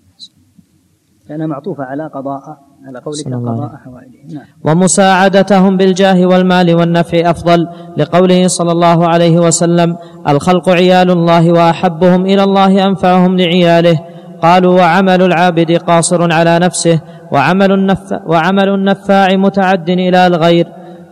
[1.29, 2.41] لأنها معطوفة على قضاء
[2.87, 4.45] على قولك قضاء حوائجهم نعم.
[4.63, 12.43] ومساعدتهم بالجاه والمال والنفع أفضل لقوله صلى الله عليه وسلم الخلق عيال الله وأحبهم إلى
[12.43, 13.99] الله أنفعهم لعياله.
[14.41, 20.67] قالوا وعمل العابد قاصر على نفسه وعمل النفاع, وعمل النفاع متعد إلى الغير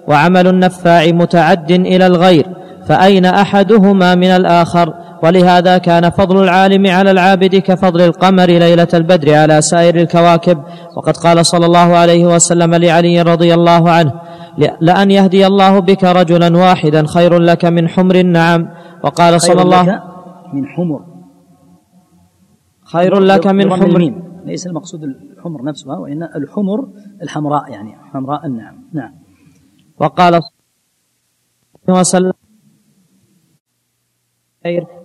[0.08, 2.46] وعمل النفاع متعد إلى الغير
[2.86, 9.62] فأين أحدهما من الآخر؟ ولهذا كان فضل العالم على العابد كفضل القمر ليلة البدر على
[9.62, 10.58] سائر الكواكب.
[10.98, 14.14] وقد قال صلى الله عليه وسلم لعلي رضي الله عنه
[14.82, 18.68] لأن يهدي الله بك رجلا واحدا خير لك من حمر النعم.
[19.04, 20.04] وقال صلى الله
[20.54, 21.00] من حمر.
[22.84, 24.14] خير لك من حمر.
[24.46, 26.88] ليس المقصود الحمر نفسها وإن الحمر
[27.22, 28.76] الحمراء يعني حمراء النعم.
[28.94, 29.14] نعم.
[30.00, 30.42] وقال
[31.90, 32.34] وسلم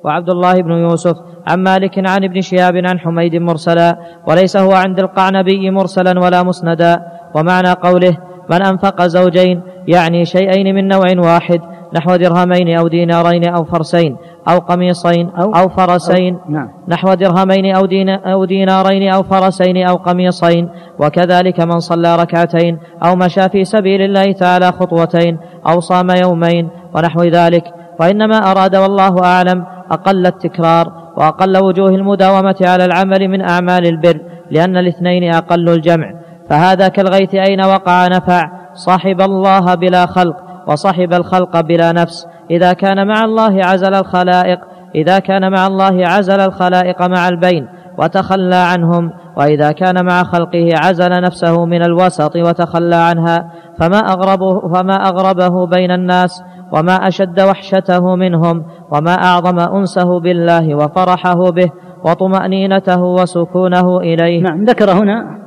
[0.05, 3.98] وعبد الله بن يوسف عن مالك عن ابن شهاب عن حميد مرسلا
[4.29, 7.01] وليس هو عند القعنبي مرسلا ولا مسندا.
[7.35, 8.16] ومعنى قوله
[8.51, 11.61] من أنفق زوجين يعني شيئين من نوع واحد
[11.94, 14.16] نحو درهمين أو دينارين أو فرسين
[14.48, 16.68] أو قميصين أو, أو فرسين أو نعم.
[16.88, 23.16] نحو درهمين أو, دين أو دينارين أو فرسين أو قميصين وكذلك من صلى ركعتين أو
[23.16, 27.64] مشى في سبيل الله تعالى خطوتين أو صام يومين ونحو ذلك.
[28.00, 34.76] وإنما أراد والله أعلم أقل التكرار وأقل وجوه المداومة على العمل من أعمال البر لأن
[34.76, 36.12] الاثنين أقل الجمع.
[36.50, 42.26] فهذا كالغيث أين وقع نفع؟ صاحب الله بلا خلق وصحب الخلق بلا نفس.
[42.50, 44.59] إذا كان مع الله عزل الخلائق
[44.94, 47.68] إذا كان مع الله عزل الخلائق مع البين.
[47.98, 54.94] وتخلى عنهم وإذا كان مع خلقه عزل نفسه من الوسط وتخلى عنها فما أغربه, فما
[54.94, 61.70] أغربه بين الناس وما أشد وحشته منهم وما أعظم أنسه بالله وفرحه به
[62.05, 64.42] وطمأنينته وسكونه إليه.
[64.42, 65.38] نعم ذكر هنا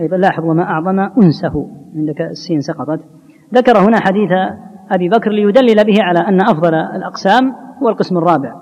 [0.00, 3.00] أيضا لاحظ وما أعظم أنسه عندك السين سقطت.
[3.54, 4.30] ذكر هنا حديث
[4.92, 7.52] أبي بكر ليدلل به على أن أفضل الأقسام
[7.82, 8.52] هو القسم الرابع.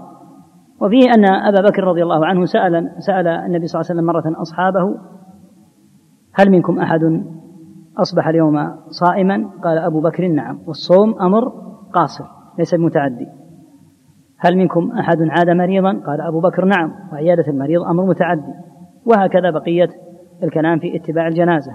[0.83, 4.43] وفيه أن أبا بكر رضي الله عنه سأل سأل النبي صلى الله عليه وسلم مرة
[4.43, 4.99] أصحابه
[6.35, 7.25] هل منكم أحد
[7.99, 8.55] أصبح اليوم
[8.89, 10.59] صائما؟ قال أبو بكر نعم.
[10.67, 11.53] والصوم أمر
[11.93, 12.25] قاصر
[12.59, 13.27] ليس بمتعدي
[14.39, 16.93] هل منكم أحد عاد مريضا؟ قال أبو بكر نعم.
[17.13, 18.55] وعيادة المريض أمر متعدي
[19.07, 19.89] وهكذا بقية
[20.43, 21.73] الكلام في اتباع الجنازة.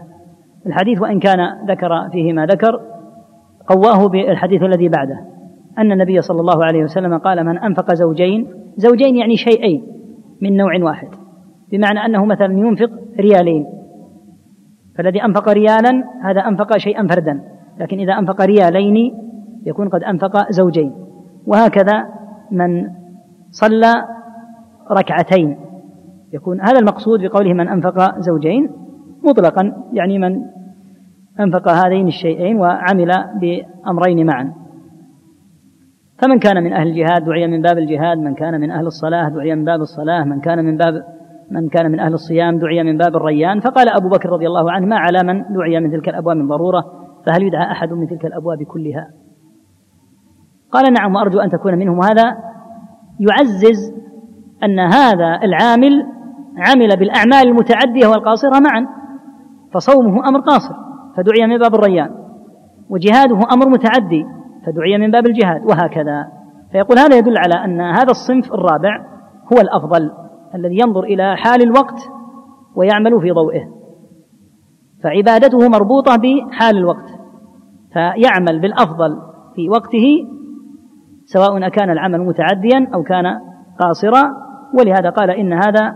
[0.66, 1.40] الحديث وإن كان
[1.70, 2.80] ذكر فيه ما ذكر
[3.68, 5.26] قواه بالحديث الذي بعده
[5.78, 9.84] أن النبي صلى الله عليه وسلم قال من أنفق زوجين زوجين يعني شيئين
[10.42, 11.08] من نوع واحد.
[11.72, 13.66] بمعنى أنه مثلا ينفق ريالين.
[14.98, 17.42] فالذي أنفق ريالا هذا أنفق شيئا فردا.
[17.80, 19.14] لكن إذا أنفق ريالين
[19.66, 20.92] يكون قد أنفق زوجين.
[21.46, 22.06] وهكذا
[22.52, 22.90] من
[23.52, 23.94] صلى
[24.92, 25.58] ركعتين.
[26.34, 28.70] يكون هذا المقصود بقوله من أنفق زوجين.
[29.24, 30.42] مطلقا يعني من
[31.40, 33.12] أنفق هذين الشيئين وعمل
[33.42, 34.54] بأمرين معا.
[36.22, 39.56] فمن كان من أهل الجهاد دعي من باب الجهاد من كان من أهل الصلاة دعي
[39.56, 41.04] من باب الصلاة من كان من باب
[41.52, 43.60] من كان من أهل الصيام دعي من باب الريان.
[43.60, 46.84] فقال أبو بكر رضي الله عنه ما على من دعي من تلك الأبواب من ضرورة؟
[47.26, 49.08] فهل يدعى أحد من تلك الأبواب كلها؟
[50.72, 52.04] قال نعم وأرجو أن تكون منهم.
[52.04, 52.38] هذا
[53.20, 53.94] يعزز
[54.64, 56.06] أن هذا العامل
[56.58, 58.88] عمل بالأعمال المتعدية والقاصرة معا
[59.74, 60.76] فصومه أمر قاصر
[61.18, 62.10] فدعي من باب الريان
[62.90, 64.26] وجهاده أمر متعدي.
[64.68, 66.28] فدعي من باب الجهاد وهكذا.
[66.72, 69.06] فيقول هذا يدل على أن هذا الصنف الرابع
[69.54, 70.12] هو الأفضل
[70.56, 72.00] الذي ينظر إلى حال الوقت
[72.76, 73.62] ويعمل في ضوئه.
[75.04, 77.10] فعبادته مربوطة بحال الوقت
[77.94, 79.22] فيعمل بالأفضل
[79.56, 80.28] في وقته
[81.26, 83.26] سواء أكان العمل متعديا أو كان
[83.80, 84.24] قاصرا.
[84.80, 85.96] ولهذا قال إن هذا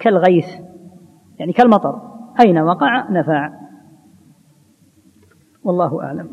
[0.00, 0.46] كالغيث
[1.38, 2.00] يعني كالمطر
[2.40, 3.50] أين وقع نفع.
[5.64, 6.28] والله أعلم.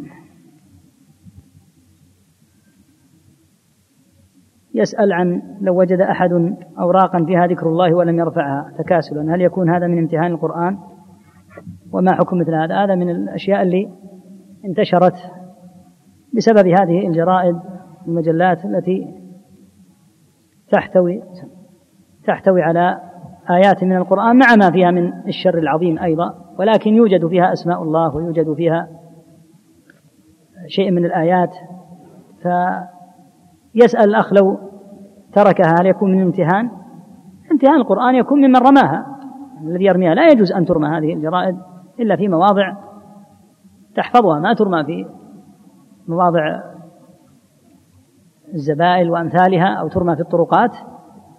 [4.79, 9.35] يسأل عن لو وجد أحد أوراقا فيها ذكر الله ولم يرفعها تكاسلا.
[9.35, 10.77] هل يكون هذا من امتهان القرآن؟
[11.93, 13.89] وما حكم مثل هذا؟ هذا من الأشياء اللي
[14.65, 15.15] انتشرت
[16.33, 17.55] بسبب هذه الجرائد
[18.07, 19.07] المجلات التي
[20.71, 21.21] تحتوي
[22.25, 23.01] تحتوي على
[23.49, 26.33] آيات من القرآن مع ما فيها من الشر العظيم أيضا.
[26.59, 28.87] ولكن يوجد فيها أسماء الله ويوجد فيها
[30.67, 31.55] شيء من الآيات.
[33.73, 34.57] فيسأل الأخ لو
[35.33, 36.69] تركها هل يكون من امتهان؟
[37.51, 39.05] امتهان القرآن يكون ممن رماها
[39.63, 41.57] الذي يرميها لا يجوز أن ترمى هذه الجرائد
[41.99, 42.73] إلا في مواضع
[43.95, 45.05] تحفظها ما ترمى في
[46.07, 46.61] مواضع
[48.53, 50.71] الزبائل وأمثالها أو ترمى في الطرقات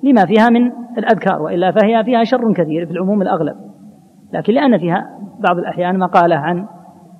[0.03, 3.57] لما فيها من الأذكار وإلا فهي فيها شر كثير في العموم الأغلب
[4.33, 6.67] لكن لأن فيها بعض الأحيان مقالة عن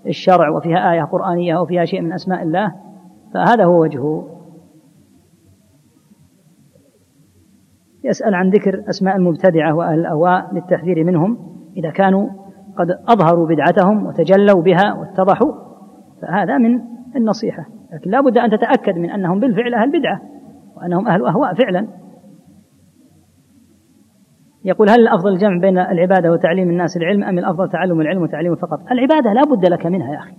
[0.07, 2.75] الشرع وفيها آية قرآنية وفيها شيء من أسماء الله
[3.35, 4.40] فهذا هو وجهه
[8.05, 11.39] يسأل عن ذكر أسماء المبتدعة وأهل الأهواء للتحذير منهم.
[11.77, 12.29] إذا كانوا
[12.79, 15.53] قد أظهروا بدعتهم وتجلوا بها واتضحوا
[16.23, 16.81] فهذا من
[17.17, 17.67] النصيحة.
[17.93, 20.21] لكن لا بد أن تتأكد من أنهم بالفعل أهل بدعة
[20.77, 21.87] وأنهم أهل أهواء فعلا.
[24.65, 28.81] يقول هل الأفضل الجمع بين العبادة وتعليم الناس العلم أم الأفضل تعلم العلم وتعليمه فقط؟
[28.91, 30.33] العبادة لا بد لك منها يا أخي.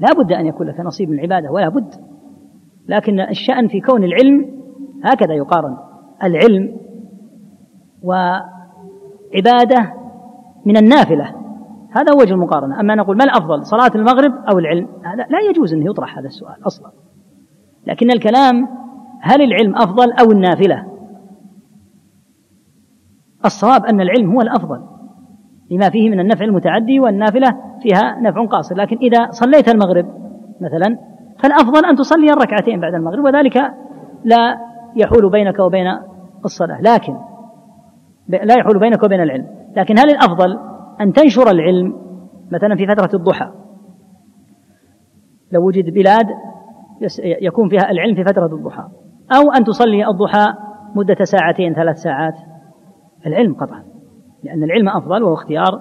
[0.00, 1.94] لا بد أن يكون لك نصيب من العبادة ولا بد.
[2.88, 4.46] لكن الشأن في كون العلم
[5.04, 5.76] هكذا يقارن.
[6.24, 6.76] العلم
[8.02, 9.94] وعبادة
[10.66, 11.34] من النافلة.
[11.90, 12.80] هذا وجه المقارنة.
[12.80, 16.66] أما نقول ما الأفضل صلاة المغرب أو العلم هذا لا يجوز أن يطرح هذا السؤال
[16.66, 16.90] أصلا.
[17.86, 18.68] لكن الكلام
[19.20, 20.86] هل العلم أفضل أو النافلة؟
[23.44, 24.80] الصواب أن العلم هو الأفضل
[25.70, 28.76] لما فيه من النفع المتعدي والنافلة فيها نفع قاصر.
[28.76, 30.06] لكن إذا صليت المغرب
[30.60, 30.98] مثلا
[31.38, 33.56] فالأفضل أن تصلي الركعتين بعد المغرب وذلك
[34.24, 34.58] لا
[34.96, 35.86] يحول بينك وبين
[36.44, 36.80] الصلاة.
[36.80, 37.16] لكن
[38.28, 39.46] لا يحول بينك وبين العلم.
[39.76, 40.58] لكن هل الأفضل
[41.00, 41.94] أن تنشر العلم
[42.52, 43.50] مثلا في فترة الضحى؟
[45.52, 46.26] لو وجد بلاد
[47.42, 48.88] يكون فيها العلم في فترة الضحى.
[49.36, 50.46] أو أن تصلي الضحى
[50.94, 52.34] مدة ساعتين ثلاث ساعات.
[53.26, 53.84] العلم قطعا.
[54.44, 55.80] لأن العلم أفضل وهو اختيار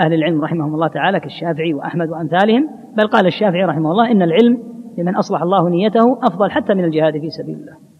[0.00, 2.68] أهل العلم رحمهم الله تعالى كالشافعي وأحمد وأمثالهم.
[2.96, 4.62] بل قال الشافعي رحمه الله إن العلم
[4.98, 7.93] لمن أصلح الله نيته أفضل حتى من الجهاد في سبيل الله.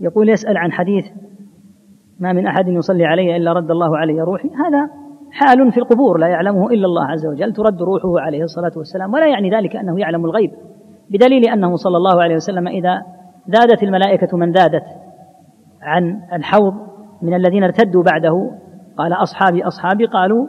[0.00, 1.04] يقول يسأل عن حديث
[2.20, 4.48] ما من أحد يصلي علي إلا رد الله علي روحي.
[4.48, 4.90] هذا
[5.32, 9.26] حال في القبور لا يعلمه إلا الله عز وجل ترد روحه عليه الصلاة والسلام ولا
[9.26, 10.50] يعني ذلك أنه يعلم الغيب
[11.10, 13.02] بدليل أنه صلى الله عليه وسلم إذا
[13.46, 14.84] زادت الملائكة من زادت
[15.82, 16.74] عن الحوض
[17.22, 18.50] من الذين ارتدوا بعده
[18.98, 20.46] قال أصحابي أصحابي قالوا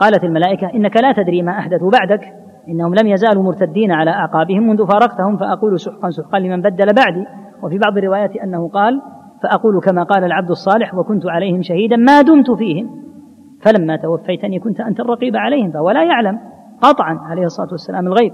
[0.00, 2.20] قالت الملائكة إنك لا تدري ما أحدثوا بعدك
[2.68, 7.26] إنهم لم يزالوا مرتدين على أعقابهم منذ فارقتهم فأقول سحقا سحقا لمن بدل بعدي.
[7.62, 9.02] وفي بعض الروايات أنه قال
[9.42, 12.98] فأقول كما قال العبد الصالح وكنت عليهم شهيدا ما دمت فيهم
[13.60, 16.38] فلما توفيتني كنت أنت الرقيب عليهم فهو لا يعلم
[16.82, 18.32] قطعا عليه الصلاة والسلام الغيب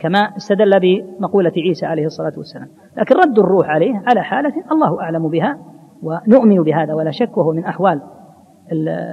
[0.00, 2.68] كما استدل بمقولة عيسى عليه الصلاة والسلام.
[2.96, 5.58] لكن رد الروح عليه على حالة الله أعلم بها
[6.02, 8.00] ونؤمن بهذا ولا شك وهو من أحوال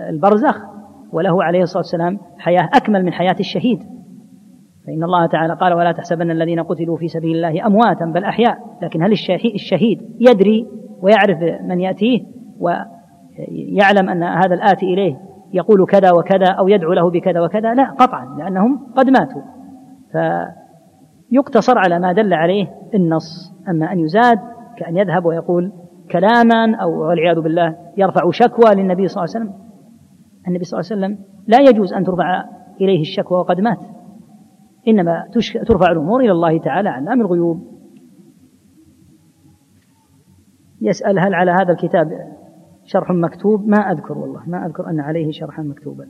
[0.09, 0.61] البرزخ
[1.13, 3.79] وله عليه الصلاة والسلام حياة أكمل من حياة الشهيد.
[4.89, 9.03] فإن الله تعالى قال ولا تحسبن الذين قتلوا في سبيل الله أمواتا بل أحياء لكن
[9.03, 9.11] هل
[9.55, 10.67] الشهيد يدري
[11.01, 12.25] ويعرف من يأتيه
[12.59, 15.19] ويعلم أن هذا الآتي إليه
[15.53, 19.41] يقول كذا وكذا أو يدعو له بكذا وكذا؟ لا قطعا لأنهم قد ماتوا.
[21.31, 23.53] فيقتصر على ما دل عليه النص.
[23.69, 24.39] أما أن يزاد
[24.77, 25.71] كأن يذهب ويقول
[26.11, 29.53] كلاما أو والعياذ بالله يرفع شكوى للنبي صلى الله عليه وسلم.
[30.47, 32.45] النبي صلى الله عليه وسلم لا يجوز أن ترفع
[32.81, 33.79] إليه الشكوى وقد مات.
[34.87, 35.27] إنما
[35.67, 37.79] ترفع الأمور إلى الله تعالى علام الغيوب.
[40.81, 42.07] يسأل هل على هذا الكتاب
[42.83, 46.07] شرح مكتوب؟ ما أذكر والله ما أذكر أن عليه شرحا مكتوبا.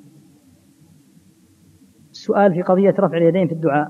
[2.11, 3.87] السؤال في قضية رفع اليدين في الدعاء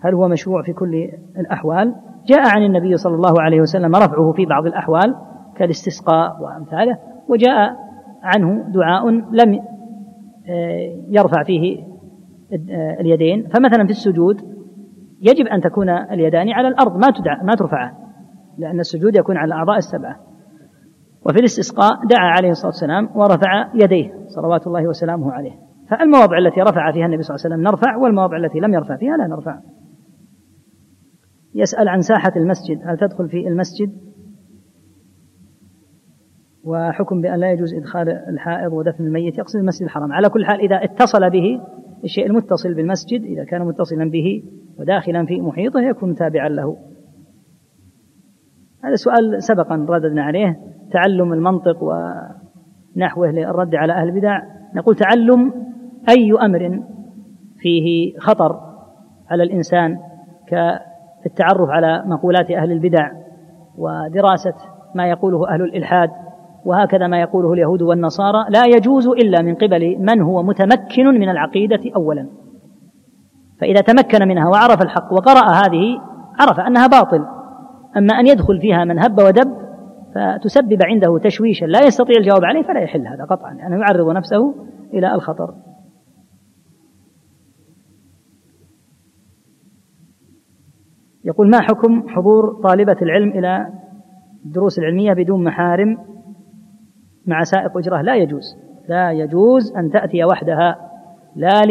[0.00, 1.94] هل هو مشروع في كل الأحوال؟
[2.26, 5.16] جاء عن النبي صلى الله عليه وسلم رفعه في بعض الأحوال
[5.56, 7.76] كالاستسقاء وأمثاله وجاء
[8.22, 9.62] عنه دعاء لم
[10.48, 11.89] آه، يرفع فيه
[13.00, 14.36] اليدين فمثلا في السجود
[15.20, 17.92] يجب أن تكون اليدان على الأرض ما تدع ما ترفعان
[18.58, 20.16] لأن السجود يكون على الأعضاء السبعة.
[21.26, 25.52] وفي الاستسقاء دعا عليه الصلاة والسلام ورفع يديه صلوات الله وسلامه عليه.
[25.90, 29.16] فالمواضع التي رفع فيها النبي صلى الله عليه وسلم نرفع والمواضع التي لم يرفع فيها
[29.16, 29.60] لا نرفع.
[31.54, 33.92] يسأل عن ساحة المسجد هل تدخل في المسجد؟
[36.64, 40.12] وحكم بأن لا يجوز إدخال الحائض ودفن الميت يقصد المسجد الحرام.
[40.12, 41.60] على كل حال إذا اتصل به
[42.04, 44.42] الشيء المتصل بالمسجد إذا كان متصلا به
[44.78, 46.76] وداخلا في محيطه يكون تابعا له.
[48.84, 50.60] هذا سؤال سبقا رددنا عليه.
[50.92, 54.42] تعلم المنطق ونحوه للرد على أهل البدع.
[54.74, 55.52] نقول تعلم
[56.08, 56.82] أي أمر
[57.58, 58.60] فيه خطر
[59.30, 59.98] على الإنسان
[60.48, 63.10] كالتعرف على مقولات أهل البدع
[63.78, 64.54] ودراسة
[64.94, 66.10] ما يقوله أهل الإلحاد.
[66.64, 71.80] وهكذا ما يقوله اليهود والنصارى لا يجوز إلا من قبل من هو متمكن من العقيدة
[71.96, 72.28] أولا.
[73.60, 76.00] فإذا تمكن منها وعرف الحق وقرأ هذه
[76.40, 77.26] عرف أنها باطل.
[77.96, 79.60] أما أن يدخل فيها من هب ودب
[80.14, 84.54] فتسبب عنده تشويشا لا يستطيع الجواب عليه فلا يحل هذا قطعا لأنه يعني يعرض نفسه
[84.94, 85.54] إلى الخطر.
[91.24, 93.66] يقول ما حكم حضور طالبة العلم إلى
[94.44, 95.98] الدروس العلمية بدون محارم
[97.26, 98.56] مع سائق أجرة لا يجوز
[98.88, 100.76] لا يجوز أن تأتي وحدها
[101.36, 101.62] لا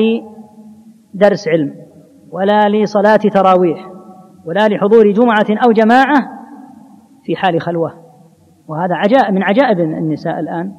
[1.15, 1.75] لدرس علم
[2.31, 3.89] ولا لصلاة تراويح
[4.45, 6.15] ولا لحضور جمعة أو جماعة
[7.23, 7.93] في حال خلوة.
[8.67, 10.71] وهذا عجائب من عجائب النساء الآن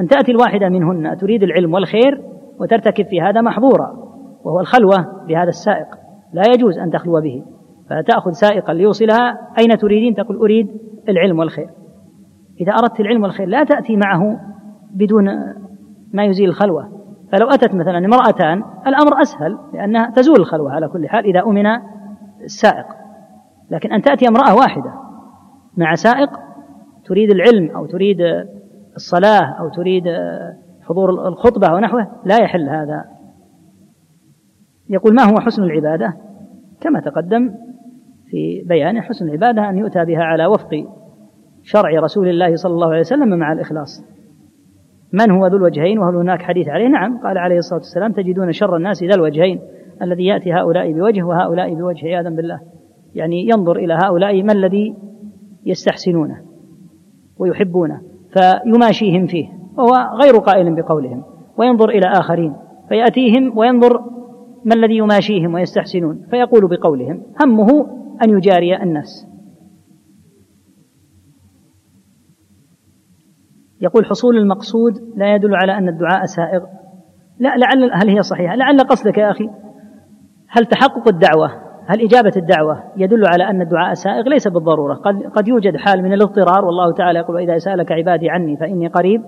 [0.00, 2.22] أن تأتي الواحدة منهن تريد العلم والخير
[2.60, 4.08] وترتكب في هذا محظورا
[4.44, 5.86] وهو الخلوة بهذا السائق
[6.32, 7.44] لا يجوز أن تخلو به
[7.90, 10.68] فتأخذ سائقا ليوصلها أين تريدين؟ تقول أريد
[11.08, 11.70] العلم والخير.
[12.60, 14.40] إذا أردت العلم والخير لا تأتي معه
[14.90, 15.54] بدون
[16.12, 16.88] ما يزيل الخلوة.
[17.32, 21.66] فلو أتت مثلا امرأتان الأمر أسهل لأنها تزول الخلوة على كل حال إذا أمن
[22.44, 22.86] السائق.
[23.70, 24.92] لكن أن تأتي امرأة واحدة
[25.76, 26.30] مع سائق
[27.04, 28.16] تريد العلم أو تريد
[28.96, 30.04] الصلاة أو تريد
[30.82, 33.04] حضور الخطبة ونحوه لا يحل هذا.
[34.88, 36.16] يقول ما هو حسن العبادة؟
[36.80, 37.54] كما تقدم
[38.30, 40.84] في بيان حسن العبادة أن يؤتى بها على وفق
[41.72, 44.04] شرع رسول الله صلى الله عليه وسلم مع الإخلاص.
[45.12, 48.76] من هو ذو الوجهين وهل هناك حديث عليه؟ نعم قال عليه الصلاة والسلام تجدون شر
[48.76, 49.60] الناس ذا الوجهين
[50.02, 52.06] الذي يأتي هؤلاء بوجه وهؤلاء بوجه.
[52.06, 52.60] عياذا بالله.
[53.14, 54.94] يعني ينظر إلى هؤلاء ما الذي
[55.66, 56.36] يستحسنونه
[57.38, 58.00] ويحبونه
[58.32, 59.48] فيماشيهم فيه
[59.78, 61.24] وهو غير قائل بقولهم
[61.58, 62.54] وينظر إلى آخرين
[62.88, 64.00] فيأتيهم وينظر
[64.64, 67.86] ما الذي يماشيهم ويستحسنون فيقول بقولهم همه
[68.24, 69.28] أن يجاري الناس.
[73.80, 76.60] يقول حصول المقصود لا يدل على أن الدعاء سائغ.
[77.38, 79.50] لا لعل هل هي صحيحة؟ لعل قصدك يا أخي.
[80.48, 81.50] هل تحقق الدعوة؟
[81.86, 84.94] هل إجابة الدعوة يدل على أن الدعاء سائغ؟ ليس بالضرورة.
[84.94, 89.22] قد, قد يوجد حال من الاضطرار والله تعالى يقول وإذا سألك عبادي عني فإني قريب.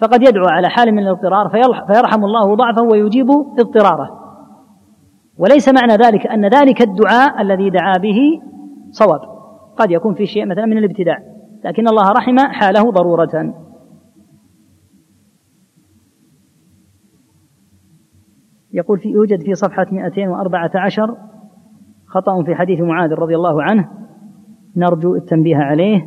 [0.00, 1.48] فقد يدعو على حال من الاضطرار
[1.86, 4.10] فيرحم الله ضعفه ويجيب اضطراره.
[5.38, 8.40] وليس معنى ذلك أن ذلك الدعاء الذي دعا به
[8.90, 9.20] صواب.
[9.76, 11.18] قد يكون في شيء مثلا من الابتداع.
[11.64, 13.54] لكن الله رحم حاله ضرورة.
[18.72, 21.16] يقول في يوجد في صفحة 214
[22.06, 23.88] خطأ في حديث معاذ رضي الله عنه.
[24.76, 26.06] نرجو التنبيه عليه.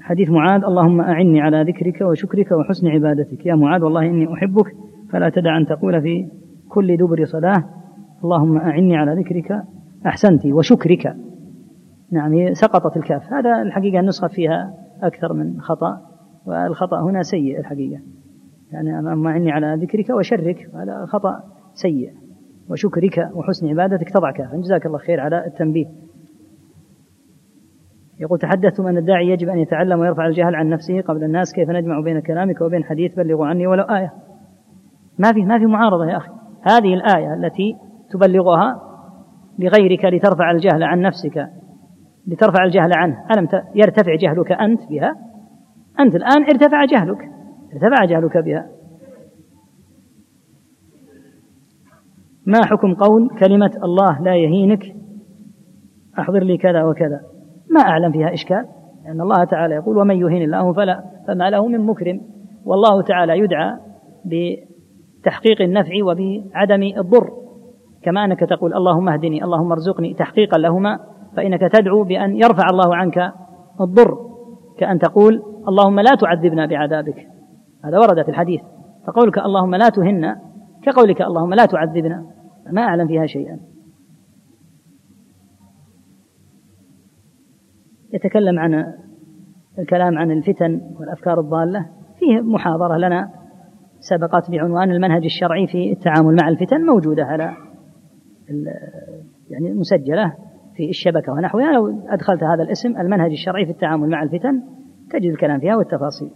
[0.00, 3.46] حديث معاذ اللهم أعني على ذكرك وشكرك وحسن عبادتك.
[3.46, 4.76] يا معاذ والله إني أحبك
[5.10, 6.28] فلا تدع أن تقول في
[6.68, 7.64] كل دبر صلاة
[8.24, 9.62] اللهم أعني على ذكرك
[10.06, 11.16] أحسنت وشكرك.
[12.12, 13.32] نعم سقطت الكاف.
[13.32, 16.00] هذا الحقيقة النسخة فيها أكثر من خطأ
[16.46, 18.00] والخطأ هنا سيء الحقيقة.
[18.72, 21.42] يعني اللهم أعني على ذكرك وشرك هذا خطأ
[21.74, 22.12] سيء
[22.70, 25.86] وشكرك وحسن عبادتك تضع كافا جزاك الله خير على التنبيه.
[28.20, 31.52] يقول تحدثتم أن الداعي يجب أن يتعلم ويرفع الجهل عن نفسه قبل الناس.
[31.52, 34.12] كيف نجمع بين كلامك وبين حديث بلغوا عني ولو آية؟
[35.18, 36.30] ما في ما في معارضة يا أخي.
[36.62, 37.76] هذه الآية التي
[38.10, 38.82] تبلغها
[39.58, 41.48] لغيرك لترفع الجهل عن نفسك
[42.26, 43.24] لترفع الجهل عنه.
[43.30, 45.16] ألم يرتفع جهلك أنت بها؟
[46.00, 47.35] أنت الآن ارتفع جهلك.
[47.76, 48.66] ارتفع جهلك بها.
[52.46, 54.82] ما حكم قول كلمة الله لا يهينك؟
[56.18, 57.20] أحضر لي كذا وكذا.
[57.70, 58.66] ما أعلم فيها إشكال
[59.04, 62.20] لأن الله تعالى يقول ومن يهين الله فلا فما له من مكرم.
[62.64, 63.78] والله تعالى يدعى
[64.24, 67.30] بتحقيق النفع وبعدم الضر.
[68.02, 71.00] كما أنك تقول اللهم اهدني اللهم ارزقني تحقيقا لهما
[71.36, 73.32] فإنك تدعو بأن يرفع الله عنك
[73.80, 74.18] الضر.
[74.78, 77.35] كأن تقول اللهم لا تعذبنا بعذابك.
[77.86, 78.60] هذا ورد في الحديث.
[79.06, 80.40] فقولك اللهم لا تهنا
[80.82, 82.26] كقولك اللهم لا تعذبنا
[82.72, 83.60] ما أعلم فيها شيئا.
[88.12, 88.94] يتكلم عن
[89.78, 91.86] الكلام عن الفتن والأفكار الضالة.
[92.18, 93.30] فيه محاضرة لنا
[94.00, 97.56] سبقت بعنوان المنهج الشرعي في التعامل مع الفتن موجودة على
[99.50, 100.34] يعني مسجلة
[100.76, 101.72] في الشبكة ونحوها.
[101.72, 104.62] لو أدخلت هذا الاسم المنهج الشرعي في التعامل مع الفتن
[105.10, 106.30] تجد الكلام فيها والتفاصيل.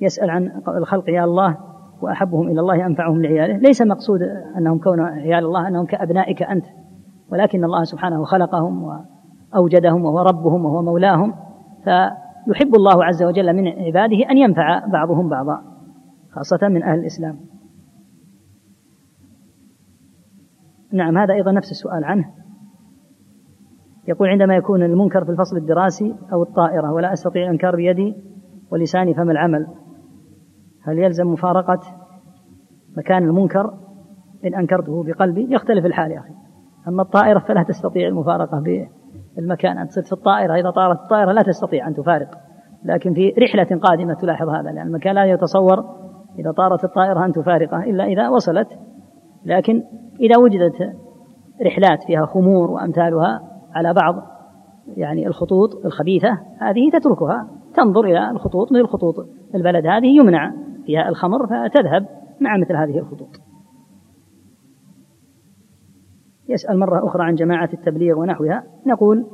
[0.00, 1.56] يسأل عن الخلق يا الله
[2.02, 3.56] وأحبهم إلى الله أنفعهم لعياله.
[3.56, 4.22] ليس مقصود
[4.58, 6.64] أنهم كون عيال الله أنهم كأبنائك أنت
[7.32, 9.02] ولكن الله سبحانه خلقهم
[9.54, 11.34] وأوجدهم وهو ربهم وهو مولاهم.
[11.84, 15.62] فيحب الله عز وجل من عباده أن ينفع بعضهم بعضا
[16.30, 17.40] خاصة من أهل الإسلام.
[20.92, 22.24] نعم هذا أيضا نفس السؤال عنه.
[24.08, 28.14] يقول عندما يكون المنكر في الفصل الدراسي أو الطائرة ولا أستطيع الإنكار بيدي
[28.70, 29.66] ولساني فما العمل؟
[30.90, 31.80] هل يلزم مفارقة
[32.96, 33.74] مكان المنكر؟
[34.44, 36.34] إن أنكرته بقلبي يختلف الحال يا أخي.
[36.88, 38.62] أما الطائرة فلا تستطيع المفارقة
[39.36, 39.78] بالمكان.
[39.78, 42.28] أنت صرت في الطائرة إذا طارت الطائرة لا تستطيع أن تفارق.
[42.84, 45.84] لكن في رحلة قادمة تلاحظ هذا لأن المكان لا يتصور
[46.38, 48.68] إذا طارت الطائرة أن تفارقه إلا إذا وصلت.
[49.44, 49.82] لكن
[50.20, 50.76] إذا وجدت
[51.66, 53.40] رحلات فيها خمور وأمثالها
[53.74, 54.14] على بعض
[54.96, 57.48] يعني الخطوط الخبيثة هذه تتركها.
[57.74, 59.14] تنظر إلى الخطوط مثل خطوط
[59.54, 60.52] البلد هذه يمنع.
[60.90, 62.06] فيها الخمر فتذهب
[62.40, 63.40] مع مثل هذه الخطوط.
[66.48, 68.64] يسأل مرة أخرى عن جماعة التبليغ ونحوها.
[68.86, 69.26] نقول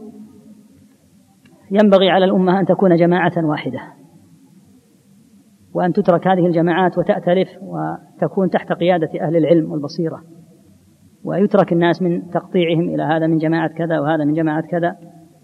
[1.71, 3.81] ينبغي على الأمة أن تكون جماعة واحدة
[5.75, 10.23] وأن تترك هذه الجماعات وتأتلف وتكون تحت قيادة أهل العلم والبصيرة.
[11.25, 14.97] ويترك الناس من تقطيعهم إلى هذا من جماعة كذا وهذا من جماعة كذا.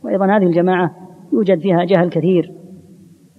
[0.04, 0.94] وأيضا هذه الجماعة
[1.32, 2.54] يوجد فيها جهل كثير.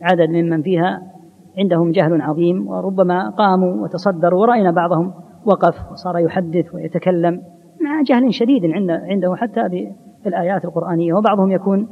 [0.01, 1.12] عدد ممن فيها
[1.57, 5.13] عندهم جهل عظيم وربما قاموا وتصدروا ورأينا بعضهم
[5.45, 7.41] وقف وصار يحدث ويتكلم
[7.81, 9.89] مع جهل شديد عنده حتى
[10.25, 11.87] بالآيات القرآنية وبعضهم يكون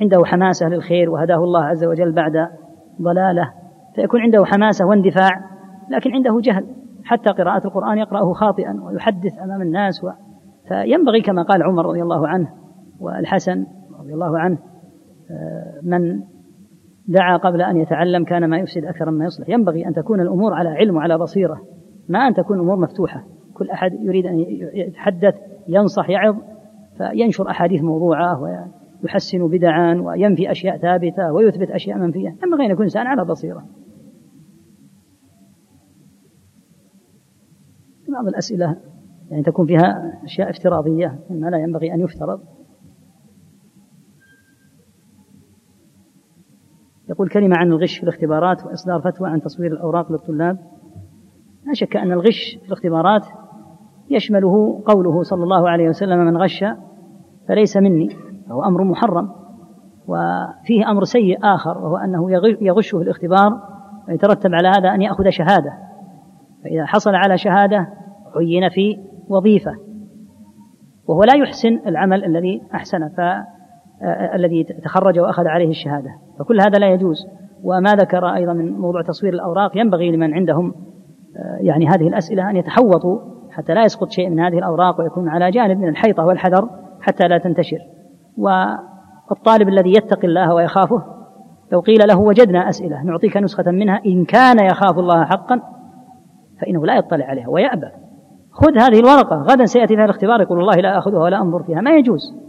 [0.00, 2.48] عنده حماسة للخير وهداه الله عز وجل بعد
[3.02, 3.52] ضلاله
[3.94, 5.30] فيكون عنده حماسة واندفاع
[5.90, 6.66] لكن عنده جهل.
[7.04, 10.10] حتى قراءة القرآن يقرأه خاطئا ويحدث أمام الناس و...
[10.68, 12.48] فينبغي كما قال عمر رضي الله عنه
[13.00, 13.66] والحسن
[14.00, 14.58] رضي الله عنه
[15.30, 16.20] آه، من
[17.08, 19.48] دعا قبل أن يتعلم كان ما يفسد أكثر مما يصلح.
[19.48, 21.60] ينبغي أن تكون الأمور على علم وعلى بصيرة
[22.08, 23.24] ما أن تكون الأمور مفتوحة.
[23.54, 24.38] كل أحد يريد أن
[24.74, 25.34] يتحدث
[25.68, 26.36] ينصح يعظ
[26.98, 28.42] فينشر أحاديث موضوعة
[29.02, 32.36] ويحسن بدعا وينفي أشياء ثابتة ويثبت أشياء منفية.
[32.44, 33.64] ينبغي أن يكون إنسان على بصيرة.
[38.12, 38.76] بعض الأسئلة
[39.30, 42.40] يعني تكون فيها أشياء افتراضية مما لا ينبغي أن يفترض.
[47.12, 50.58] يقول كلمة عن الغش في الاختبارات وإصدار فتوى عن تصوير الأوراق للطلاب.
[51.66, 53.26] لا شك أن الغش في الاختبارات
[54.10, 56.64] يشمله قوله صلى الله عليه وسلم من غش
[57.48, 58.08] فليس مني
[58.48, 59.28] فهو أمر محرم.
[60.08, 63.60] وفيه أمر سيء آخر وهو أنه يغش في الاختبار
[64.08, 65.72] ويترتب على هذا أن يأخذ شهادة.
[66.64, 67.88] فإذا حصل على شهادة
[68.36, 68.96] عين في
[69.28, 69.72] وظيفة
[71.08, 73.46] وهو لا يحسن العمل الذي أحسن ف آه،
[74.34, 76.10] الذي تخرج وأخذ عليه الشهادة.
[76.38, 77.26] فكل هذا لا يجوز.
[77.62, 80.74] وما ذكر أيضا من موضوع تصوير الأوراق ينبغي لمن عندهم
[81.36, 83.18] آه، يعني هذه الأسئلة أن يتحوطوا
[83.50, 86.68] حتى لا يسقط شيء من هذه الأوراق ويكون على جانب من الحيطة والحذر
[87.00, 87.78] حتى لا تنتشر.
[88.38, 91.02] والطالب الذي يتقي الله ويخافه
[91.72, 95.60] لو قيل له وجدنا أسئلة نعطيك نسخة منها إن كان يخاف الله حقا
[96.60, 97.86] فإنه لا يطلع عليها ويأبى.
[98.52, 101.90] خذ هذه الورقة غدا سيأتي فيها الاختبار يقول الله لا أخذها ولا أنظر فيها ما
[101.90, 102.41] يجوز.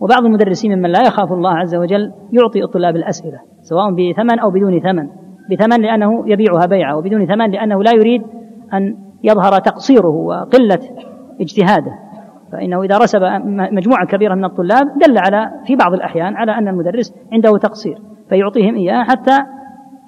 [0.00, 4.80] وبعض المدرسين ممن لا يخاف الله عز وجل يعطي الطلاب الأسئلة سواء بثمن أو بدون
[4.80, 5.08] ثمن.
[5.50, 8.22] بثمن لأنه يبيعها بيعا وبدون ثمن لأنه لا يريد
[8.74, 10.80] أن يظهر تقصيره وقلة
[11.40, 11.92] اجتهاده.
[12.52, 13.22] فإنه إذا رسب
[13.72, 17.98] مجموعة كبيرة من الطلاب دل على في بعض الأحيان على أن المدرس عنده تقصير
[18.28, 19.38] فيعطيهم إياه حتى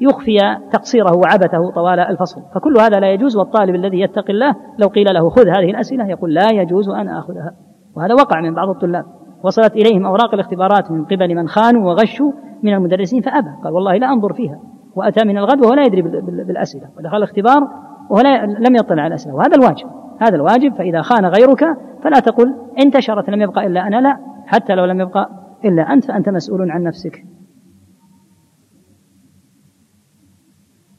[0.01, 0.38] يخفي
[0.72, 2.40] تقصيره وعبثه طوال الفصل.
[2.55, 6.34] فكل هذا لا يجوز والطالب الذي يتقي الله لو قيل له خذ هذه الأسئلة يقول
[6.34, 7.55] لا يجوز أن آخذها.
[7.97, 9.05] وهذا وقع من بعض الطلاب.
[9.43, 12.32] وصلت إليهم أوراق الاختبارات من قبل من خانوا وغشوا
[12.62, 13.49] من المدرسين فأبى.
[13.64, 14.61] قال والله لا أنظر فيها.
[14.97, 16.03] وأتى من الغد وهو لا يدري
[16.47, 16.88] بالأسئلة.
[16.99, 17.62] ودخل الاختبار
[18.11, 18.22] وهو
[18.59, 19.34] لم يطلع على الأسئلة.
[19.34, 19.86] وهذا الواجب.
[20.20, 20.74] هذا الواجب.
[20.74, 21.64] فإذا خان غيرك
[22.03, 24.18] فلا تقل انتشرت لم يبقى إلا أنا لا.
[24.47, 25.28] حتى لو لم يبقى
[25.64, 27.24] إلا أنت فأنت مسؤول عن نفسك.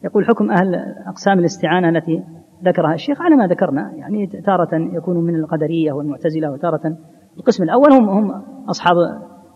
[0.04, 0.76] يقول حكم أهل
[1.08, 2.24] أقسام الاستعانة التي
[2.64, 3.92] ذكرها الشيخ على ما ذكرنا.
[3.96, 6.98] يعني تارة يكون من القدرية والمعتزلة وتارة
[7.38, 8.96] القسم الأول هم هم أصحاب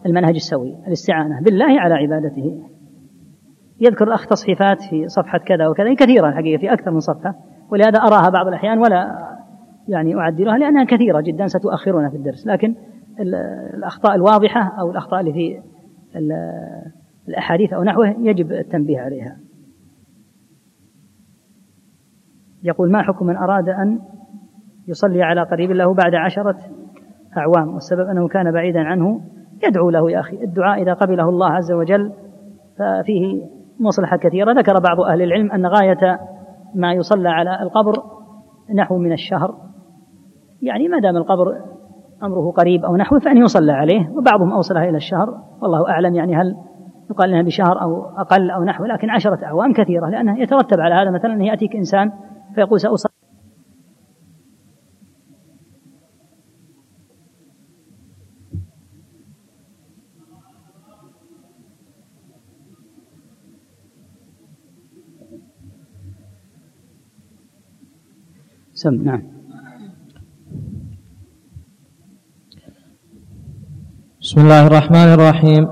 [0.05, 2.63] المنهج السوي الاستعانة بالله على عبادته.
[3.79, 7.35] يذكر الأخ تصحيفات في صفحة كذا وكذا كثيرة الحقيقة في أكثر من صفحة.
[7.71, 9.27] ولهذا أراها بعض الأحيان ولا
[9.87, 12.47] يعني أعدلها لأنها كثيرة جدا ستؤخرنا في الدرس.
[12.47, 12.75] لكن
[13.73, 15.61] الأخطاء الواضحة أو الأخطاء اللي في
[17.27, 19.37] الأحاديث أو نحوه يجب التنبيه عليها.
[22.63, 23.99] يقول ما حكم من أراد أن
[24.87, 26.57] يصلي على قريب له بعد عشرة
[27.37, 29.21] أعوام والسبب أنه كان بعيدا عنه
[29.63, 30.43] يدعو له يا أخي.
[30.43, 32.11] الدعاء إذا قبله الله عز وجل
[32.79, 33.41] ففيه
[33.79, 34.51] مصلحة كثيرة.
[34.51, 36.19] ذكر بعض أهل العلم أن غاية
[36.75, 37.93] ما يصلى على القبر
[38.75, 39.55] نحو من الشهر.
[40.61, 41.55] يعني ما دام القبر
[42.23, 45.37] أمره قريب أو نحوه فأن يصلى عليه وبعضهم أوصلها إلى الشهر.
[45.61, 46.55] والله أعلم يعني هل
[47.11, 51.11] يقال لها بشهر أو أقل أو نحو لكن عشرة أعوام كثيرة لأنه يترتب على هذا.
[51.11, 52.11] مثلا أن يأتيك إنسان
[52.55, 53.16] فيقول سأصلي
[68.77, 69.21] سم نعم.
[74.21, 75.63] بسم الله الرحمن الرحيم.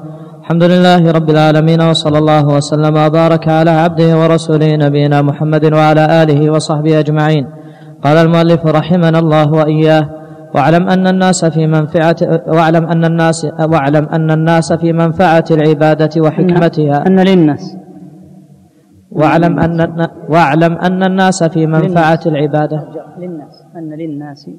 [0.41, 6.41] الحمد لله رب العالمين وصلى الله وسلم وبارك على عبده ورسوله نبينا محمد وعلى آله
[6.53, 7.45] وصحبه أجمعين.
[8.03, 10.03] قال المؤلف رحمنا الله وإياه
[10.55, 13.39] واعلم أن الناس في منفعه واعلم أن الناس
[13.71, 16.97] واعلم أن الناس في منفعة العبادة وحكمتها.
[17.07, 17.84] أن للناس.
[19.15, 22.87] واعلم أن واعلم أن الناس في منفعة العبادة.
[23.19, 23.63] للناس.
[23.75, 24.49] أن للناس.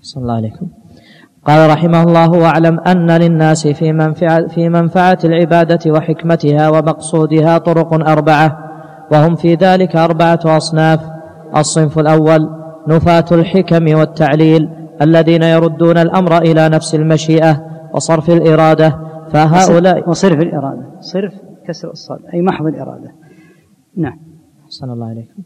[0.00, 0.66] صلى الله عليكم.
[1.44, 8.58] قال رحمه الله واعلم أن للناس في منفعه في منفعة العبادة وحكمتها ومقصودها طرق أربعة
[9.12, 11.00] وهم في ذلك أربعة أصناف.
[11.56, 12.50] الصنف الأول
[12.88, 14.68] نفاة الحكم والتعليل
[15.02, 17.64] الذين يردون الأمر إلى نفس المشيئة
[17.94, 19.09] وصرف الإرادة.
[19.32, 20.86] فهؤلاء وصرف الإرادة.
[21.00, 21.32] صرف
[21.68, 22.18] كسر الصاد.
[22.34, 23.10] أي محض الإرادة.
[23.96, 24.18] نعم.
[24.64, 25.42] أحسن الله عليكم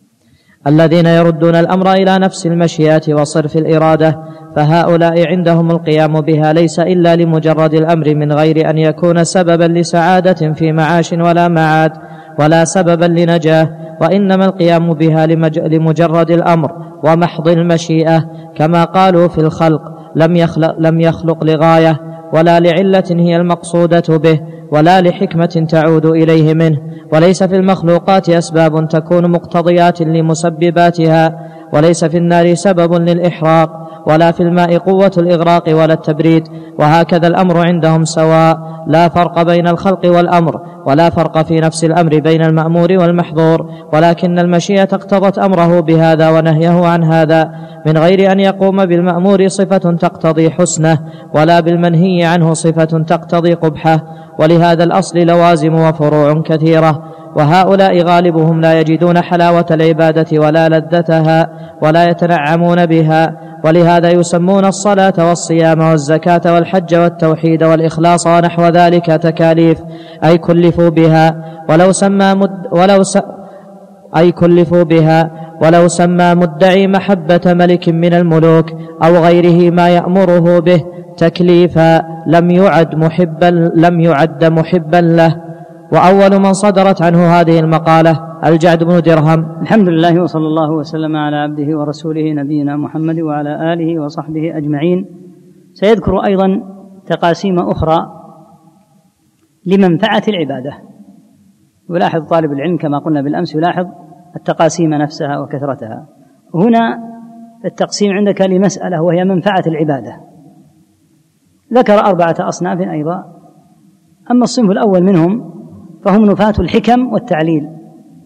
[0.66, 4.18] الذين يردون الأمر إلى نفس المشيئة وصرف الإرادة
[4.56, 10.72] فهؤلاء عندهم القيام بها ليس إلا لمجرد الأمر من غير أن يكون سببا لسعادة في
[10.72, 11.92] معاش ولا معاد
[12.38, 13.70] ولا سببا لنجاة
[14.00, 16.72] وإنما القيام بها لمج- لمجرد الأمر
[17.04, 18.24] ومحض المشيئة
[18.56, 19.82] كما قالوا في الخلق.
[20.16, 22.00] لم يخلق, لم يخلق لغاية
[22.32, 24.40] ولا لعلة هي المقصودة به
[24.72, 26.78] ولا لحكمة تعود إليه منه.
[27.12, 31.32] وليس في المخلوقات أسباب تكون مقتضيات لمسبباتها.
[31.74, 33.70] وليس في النار سبب للإحراق
[34.06, 36.48] ولا في الماء قوة الإغراق ولا التبريد
[36.78, 42.42] وهكذا الأمر عندهم سواء لا فرق بين الخلق والأمر ولا فرق في نفس الأمر بين
[42.42, 47.50] المأمور والمحظور ولكن المشيئة اقتضت أمره بهذا ونهيه عن هذا
[47.86, 50.98] من غير أن يقوم بالمأمور صفة تقتضي حسنه
[51.34, 54.04] ولا بالمنهي عنه صفة تقتضي قبحه
[54.38, 57.02] ولهذا الأصل لوازم وفروع كثيرة.
[57.36, 61.48] وهؤلاء غالبهم لا يجدون حلاوة العبادة ولا لذتها
[61.82, 69.78] ولا يتنعمون بها ولهذا يسمون الصلاة والصيام والزكاة والحج والتوحيد والإخلاص ونحو ذلك تكاليف
[70.24, 71.36] أي كلفوا بها
[71.68, 73.18] ولو سمى مد ولو س
[74.16, 75.30] أي كلفوا بها
[75.62, 78.66] ولو سمى مدعي محبة ملك من الملوك
[79.04, 80.80] أو غيره ما يأمره به
[81.16, 85.43] تكليفا لم يعد محبا لم يعد محبا له.
[85.94, 89.60] وأول من صدرت عنه هذه المقالة الجعد بن درهم.
[89.62, 95.06] الحمد لله وصلى الله وسلم على عبده ورسوله نبينا محمد وعلى آله وصحبه أجمعين.
[95.72, 96.62] سيذكر أيضا
[97.06, 97.98] تقاسيم أخرى
[99.66, 100.72] لمنفعة العبادة.
[101.90, 103.86] يلاحظ طالب العلم كما قلنا بالأمس يلاحظ
[104.36, 106.06] التقاسيم نفسها وكثرتها.
[106.54, 106.98] هنا
[107.64, 110.20] التقسيم عندك لمسألة وهي منفعة العبادة.
[111.72, 113.24] ذكر أربعة أصناف أيضا.
[114.30, 115.54] أما الصنف الأول منهم
[116.04, 117.68] فهم نفاة الحكم والتعليل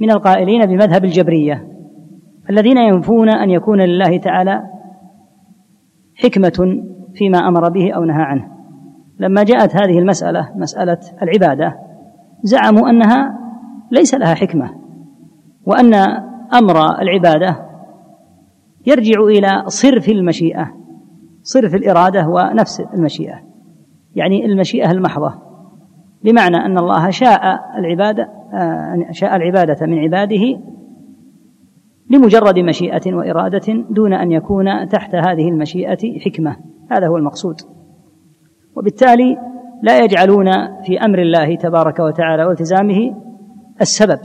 [0.00, 1.68] من القائلين بمذهب الجبرية
[2.50, 4.62] الذين ينفون أن يكون لله تعالى
[6.16, 6.82] حكمة
[7.14, 8.48] فيما أمر به أو نهى عنه.
[9.20, 11.78] لما جاءت هذه المسألة مسألة العبادة
[12.42, 13.38] زعموا أنها
[13.90, 14.70] ليس لها حكمة
[15.66, 15.94] وأن
[16.54, 17.56] أمر العبادة
[18.86, 20.74] يرجع إلى صرف المشيئة
[21.42, 23.40] صرف الإرادة ونفس المشيئة
[24.14, 25.47] يعني المشيئة المحضة.
[26.24, 27.40] بمعنى أن الله شاء
[27.78, 28.28] العبادة
[29.10, 30.60] شاء العبادة من عباده
[32.10, 36.56] لمجرد مشيئة وإرادة دون أن يكون تحت هذه المشيئة حكمة.
[36.90, 37.56] هذا هو المقصود.
[38.76, 39.36] وبالتالي
[39.82, 40.46] لا يجعلون
[40.82, 43.14] في أمر الله تبارك وتعالى والتزامه
[43.80, 44.18] السبب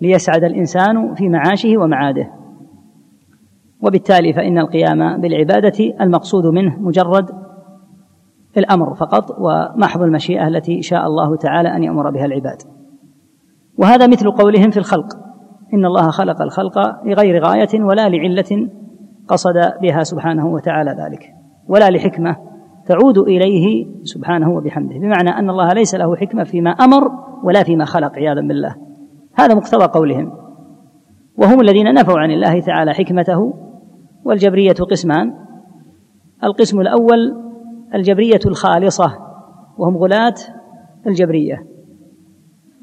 [0.00, 2.30] ليسعد الإنسان في معاشه ومعاده.
[3.82, 7.47] وبالتالي فإن القيام بالعبادة المقصود منه مجرد
[8.56, 12.62] الأمر فقط ومحض المشيئة التي شاء الله تعالى أن يأمر بها العباد.
[13.78, 15.06] وهذا مثل قولهم في الخلق.
[15.74, 18.68] إن الله خلق الخلق لغير غاية ولا لعلة
[19.28, 21.34] قصد بها سبحانه وتعالى ذلك
[21.68, 22.36] ولا لحكمة
[22.86, 24.98] تعود إليه سبحانه وبحمده.
[24.98, 27.10] بمعنى أن الله ليس له حكمة فيما أمر
[27.44, 28.74] ولا فيما خلق عياذا بالله.
[29.34, 30.32] هذا مقتضى قولهم.
[31.38, 33.54] وهم الذين نفوا عن الله تعالى حكمته
[34.24, 35.34] والجبرية قسمان.
[36.44, 37.47] القسم الأول
[37.94, 39.18] الجبرية الخالصة
[39.78, 40.34] وهم غلاة
[41.06, 41.66] الجبرية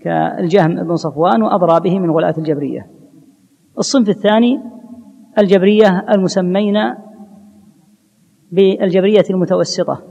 [0.02, 2.88] كالجهم بن صفوان وأضرابه من غلاة الجبرية.
[3.78, 4.62] الصنف الثاني
[5.40, 6.76] الجبرية المسمين
[8.52, 10.02] بالجبرية المتوسطة.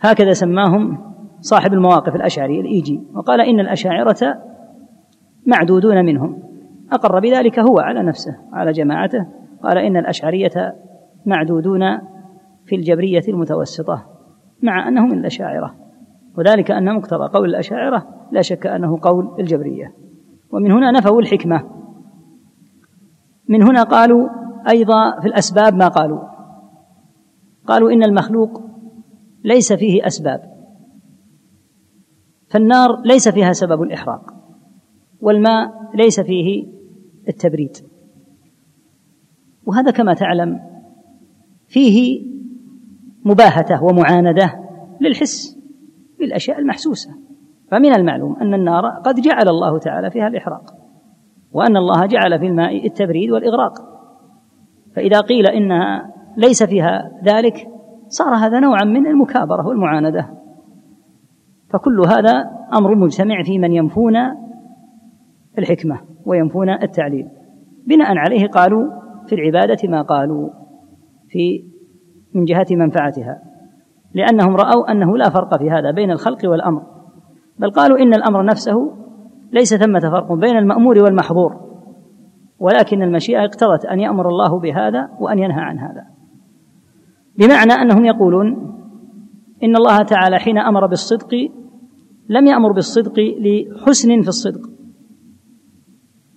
[0.00, 4.42] هكذا سماهم صاحب المواقف الأشعري الإيجي وقال إن الأشاعرة
[5.46, 6.42] معدودون منهم.
[6.92, 9.26] أقر بذلك هو على نفسه على جماعته
[9.62, 10.74] قال إن الأشعرية
[11.26, 11.82] معدودون
[12.66, 14.06] في الجبرية المتوسطة
[14.62, 15.74] مع أنهم من الأشاعرة.
[16.38, 19.94] وذلك أن مقتضى قول الأشاعرة لا شك أنه قول الجبرية.
[20.50, 21.70] ومن هنا نفوا الحكمة.
[23.48, 24.28] من هنا قالوا
[24.68, 26.20] أيضا في الأسباب ما قالوا.
[27.66, 28.62] قالوا إن المخلوق
[29.44, 30.52] ليس فيه أسباب.
[32.50, 34.34] فالنار ليس فيها سبب الإحراق.
[35.20, 36.66] والماء ليس فيه
[37.28, 37.76] التبريد.
[39.66, 40.60] وهذا كما تعلم
[41.66, 42.31] فيه
[43.24, 44.52] مباهتة ومعاندة
[45.00, 45.58] للحس
[46.18, 47.10] بالأشياء المحسوسة.
[47.70, 50.74] فمن المعلوم أن النار قد جعل الله تعالى فيها الإحراق
[51.52, 53.72] وأن الله جعل في الماء التبريد والإغراق.
[54.96, 57.68] فإذا قيل انها ليس فيها ذلك
[58.08, 60.28] صار هذا نوعا من المكابرة والمعاندة.
[61.72, 64.16] فكل هذا أمر مجتمع في من ينفون
[65.58, 67.28] الحكمة وينفون التعليل.
[67.86, 68.84] بناء عليه قالوا
[69.26, 70.50] في العبادة ما قالوا
[71.28, 71.71] في
[72.34, 73.42] من جهة منفعتها
[74.14, 76.82] لأنهم رأوا أنه لا فرق في هذا بين الخلق والأمر
[77.58, 78.96] بل قالوا إن الأمر نفسه
[79.52, 81.72] ليس ثمة فرق بين المأمور والمحظور
[82.58, 86.04] ولكن المشيئة اقتضت أن يأمر الله بهذا وأن ينهى عن هذا.
[87.38, 88.46] بمعنى أنهم يقولون
[89.62, 91.34] إن الله تعالى حين أمر بالصدق
[92.28, 94.60] لم يأمر بالصدق لحسن في الصدق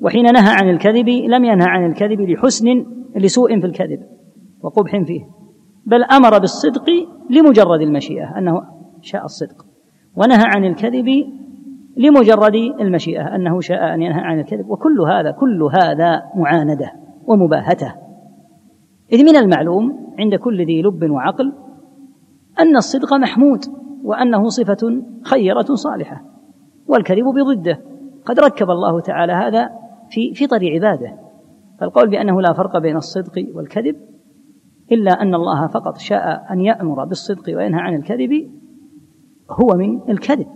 [0.02, 2.86] وحين نهى عن الكذب لم ينهى عن الكذب لحسن
[3.16, 4.00] لسوء في الكذب
[4.62, 5.22] وقبح فيه.
[5.86, 6.90] بل أمر بالصدق
[7.30, 8.62] لمجرد المشيئة أنه
[9.02, 9.66] شاء الصدق.
[10.16, 11.06] ونهى عن الكذب
[11.98, 14.70] لمجرد المشيئة أنه شاء أن ينهى عن الكذب.
[14.70, 16.92] وكل هذا كل هذا معاندة
[17.28, 17.96] ومباهتة.
[19.14, 21.54] إذ من المعلوم عند كل ذي لب وعقل
[22.60, 23.66] أن الصدق محمود
[24.04, 26.22] وأنه صفة خيرة صالحة
[26.88, 27.80] والكذب بضده.
[28.26, 29.70] قد ركب الله تعالى هذا
[30.10, 31.18] في فطر عباده.
[31.80, 33.96] فالقول بأنه لا فرق بين الصدق والكذب
[34.92, 38.52] إلا أن الله فقط شاء أن يأمر بالصدق وينهى عن الكذب
[39.52, 40.48] هو من الكذب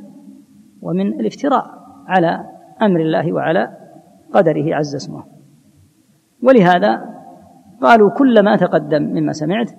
[0.81, 1.65] ومن الافتراء
[2.07, 2.45] على
[2.81, 3.77] أمر الله وعلى
[4.33, 5.23] قدره عز اسمه.
[6.43, 7.05] ولهذا
[7.81, 9.71] قالوا كل ما تقدم مما سمعت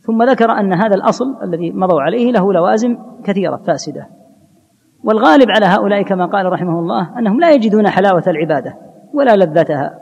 [0.00, 4.08] ثم ذكر أن هذا الأصل الذي مضوا عليه له لوازم كثيرة فاسدة.
[5.04, 8.78] والغالب على هؤلاء كما قال رحمه الله أنهم لا يجدون حلاوة العبادة
[9.14, 9.98] ولا لذتها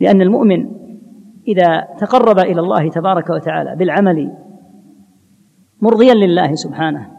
[0.00, 0.75] لأن المؤمن
[1.48, 4.32] إذا تقرب إلى الله تبارك وتعالى بالعمل
[5.82, 7.10] مرضيا لله سبحانه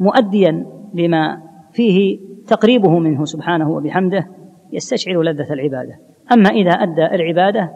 [0.00, 4.26] مؤديا لما فيه تقريبه منه سبحانه وبحمده
[4.72, 5.98] يستشعر لذة العبادة.
[6.32, 7.70] أما إذا أدى العبادة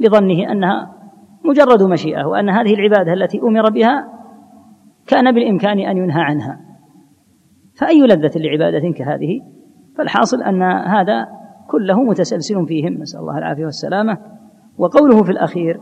[0.00, 0.94] لظنه أنها
[1.44, 4.08] مجرد مشيئة وأن هذه العبادة التي أمر بها
[5.06, 6.60] كان بالإمكان أن ينهى عنها
[7.74, 9.40] فأي لذة لعبادة كهذه؟
[9.98, 11.28] فالحاصل أن هذا
[11.70, 12.92] كله متسلسل فيهم.
[12.92, 14.18] نسأل الله العافية والسلامة.
[14.78, 15.80] وقوله في الأخير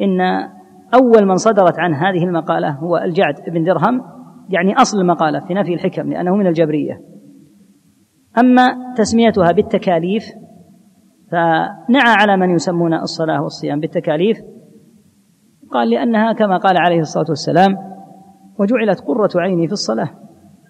[0.00, 0.20] إن
[0.94, 4.02] أول من صدرت عن هذه المقالة هو الجعد بن درهم
[4.48, 7.00] يعني أصل المقالة في نفي الحكم لأنه من الجبرية.
[8.38, 10.24] أما تسميتها بالتكاليف
[11.30, 14.38] فنعى على من يسمون الصلاة والصيام بالتكاليف.
[15.70, 17.76] قال لأنها كما قال عليه الصلاة والسلام
[18.58, 20.10] وجعلت قرة عيني في الصلاة.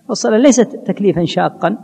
[0.08, 1.76] والصلاة ليست تكليفا شاقا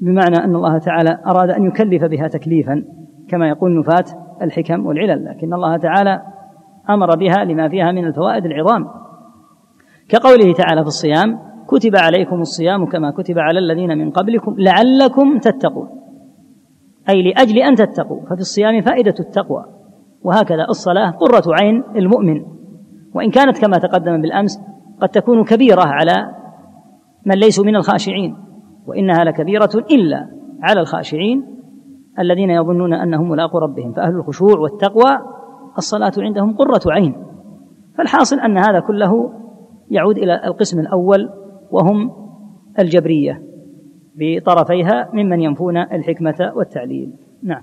[0.00, 2.84] بمعنى أن الله تعالى أراد أن يكلف بها تكليفا.
[3.28, 4.04] كما يقول نفاة
[4.42, 6.22] الحكم والعلل لكن الله تعالى
[6.90, 8.88] أمر بها لما فيها من الفوائد العظام.
[10.08, 15.88] كقوله تعالى في الصيام كتب عليكم الصيام كما كتب على الذين من قبلكم لعلكم تتقون.
[17.08, 19.64] أي لأجل أن تتقوا ففي الصيام فائدة التقوى.
[20.22, 22.44] وهكذا الصلاة قرة عين المؤمن.
[23.14, 24.60] وإن كانت كما تقدم بالأمس
[25.00, 26.34] قد تكون كبيرة على
[27.26, 28.36] من ليسوا من الخاشعين
[28.86, 30.30] وإنها لكبيرة إلا
[30.62, 31.57] على الخاشعين.
[32.20, 35.18] الذين يظنون أنهم ملاقوا ربهم فأهل الخشوع والتقوى
[35.78, 37.14] الصلاة عندهم قرة عين.
[37.98, 39.32] فالحاصل أن هذا كله
[39.90, 41.30] يعود إلى القسم الأول
[41.70, 42.10] وهم
[42.78, 43.42] الجبرية
[44.16, 47.12] بطرفيها ممن ينفون الحكمة والتعليل.
[47.42, 47.62] نعم.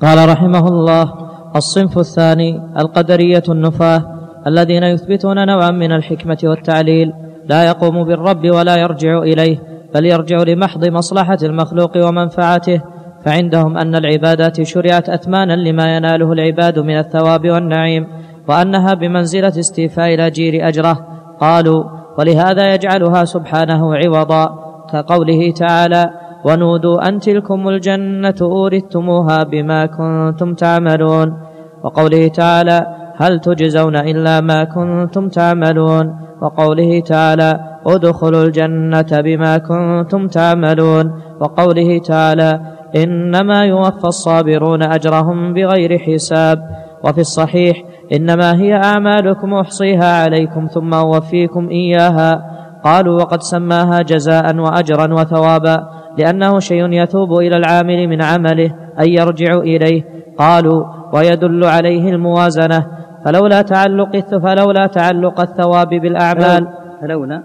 [0.00, 1.14] قال رحمه الله
[1.56, 4.02] الصنف الثاني القدرية النفاة
[4.46, 7.12] الذين يثبتون نوعا من الحكمة والتعليل.
[7.44, 9.58] لا يقوم بالرب ولا يرجع إليه
[9.94, 12.82] بل يرجع لمحض مصلحة المخلوق ومنفعته
[13.24, 18.06] فعندهم أن العبادات شرعت أثمانا لما يناله العباد من الثواب والنعيم
[18.48, 21.06] وأنها بمنزلة استيفاء الاجير أجره.
[21.40, 21.84] قالوا
[22.18, 24.44] ولهذا يجعلها سبحانه عوضا.
[24.92, 26.10] كقوله تعالى
[26.44, 31.36] ونودوا أن تلكم الجنة أورثتموها بما كنتم تعملون.
[31.84, 36.16] وقوله تعالى هل تجزون إلا ما كنتم تعملون.
[36.42, 41.12] وقوله تعالى ادخلوا الجنة بما كنتم تعملون.
[41.40, 46.58] وقوله تعالى إنما يوفى الصابرون أجرهم بغير حساب.
[47.04, 47.76] وفي الصحيح
[48.16, 52.42] إنما هي أعمالكم أحصيها عليكم ثم أوفيكم إياها.
[52.84, 55.76] قالوا وقد سماها جزاء وأجرا وثوابا
[56.18, 58.70] لأنه شيء يتوب إلى العامل من عمله
[59.00, 60.02] أن يرجع إليه.
[60.38, 60.84] قالوا
[61.14, 62.86] ويدل عليه الموازنة.
[63.24, 66.68] فلولا تعلق فلولا تعلق الثواب بالأعمال
[67.02, 67.42] فلولا؟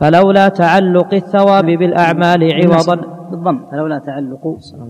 [0.00, 3.19] فلولا تعلق الثواب بالأعمال عوضا.
[3.30, 4.82] بالضم فلولا تعلق أحسن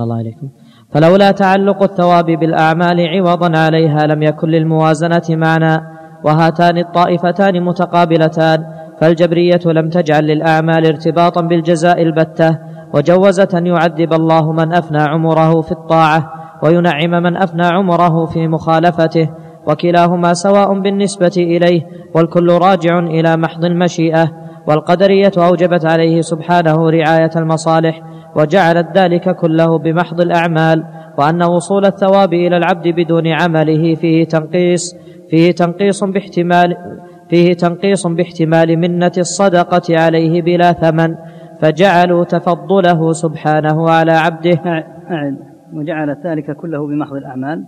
[0.00, 0.48] الله إليكم.
[0.92, 5.80] فلولا تعلق الثواب بالأعمال عوضا عليها لم يكن للموازنة معنى
[6.24, 8.64] وهاتان الطائفتان متقابلتان
[9.00, 12.58] فالجبرية لم تجعل للأعمال ارتباطا بالجزاء البتة
[12.94, 19.30] وجوزت أن يعذب الله من أفنى عمره في الطاعة وينعم من أفنى عمره في مخالفته
[19.66, 24.30] وكلاهما سواء بالنسبة إليه والكل راجع إلى محض المشيئة
[24.66, 28.02] والقدرية أوجبت عليه سبحانه رعاية المصالح
[28.36, 30.84] وجعلت ذلك كله بمحض الأعمال
[31.18, 34.94] وأن وصول الثواب إلى العبد بدون عمله فيه تنقيص
[35.30, 36.76] فيه تنقيص باحتمال
[37.30, 41.14] فيه تنقيص باحتمال منة الصدقة عليه بلا ثمن
[41.60, 44.60] فجعلوا تفضله سبحانه على عبده.
[45.10, 45.38] أعد.
[45.72, 47.64] وجعل ذلك كله بمحض الأعمال.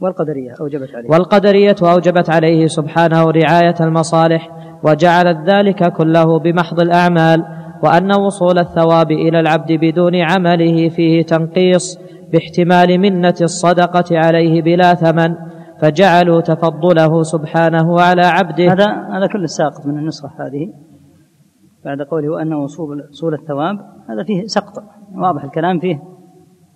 [0.00, 1.08] والقدرية أوجبت عليه.
[1.10, 4.50] والقدرية أوجبت عليه سبحانه رعاية المصالح
[4.84, 7.44] وجعلت ذلك كله بمحض الأعمال
[7.82, 11.98] وأن وصول الثواب إلى العبد بدون عمله فيه تنقيص
[12.32, 15.34] باحتمال منة الصدقة عليه بلا ثمن
[15.80, 18.72] فجعلوا تفضله سبحانه على عبده.
[18.72, 20.72] هذا هذا كله ساقط من النسخة هذه.
[21.84, 23.76] بعد قوله وأن وصول الثواب
[24.10, 24.82] هذا فيه سقط
[25.14, 26.15] واضح الكلام فيه.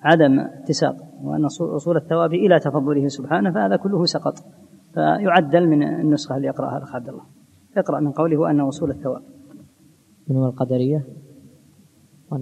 [0.03, 1.45] عدم اتساق وأن
[1.75, 4.35] وصول الثواب إلى تفضله سبحانه فهذا كله سقط.
[4.95, 7.23] فيعدل من النسخة اللي يقرأها الأخ عبد الله.
[7.77, 9.23] اقرأ من قوله وأن وصول الثواب.
[10.29, 11.05] من هو القدرية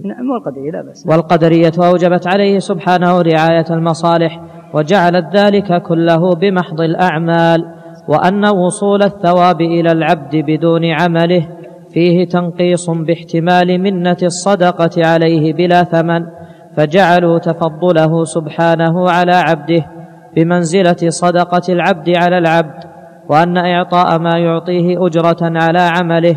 [0.05, 1.07] نعم والقدرية لا بأس.
[1.07, 4.41] والقدرية أوجبت عليه سبحانه رعاية المصالح
[4.73, 7.79] وجعلت ذلك كله بمحض الأعمال
[8.09, 11.47] وأن وصول الثواب إلى العبد بدون عمله
[11.89, 16.25] فيه تنقيص باحتمال منة الصدقة عليه بلا ثمن
[16.77, 19.85] فجعلوا تفضله سبحانه على عبده
[20.35, 22.83] بمنزلة صدقة العبد على العبد
[23.29, 26.35] وأن إعطاء ما يعطيه أجرة على عمله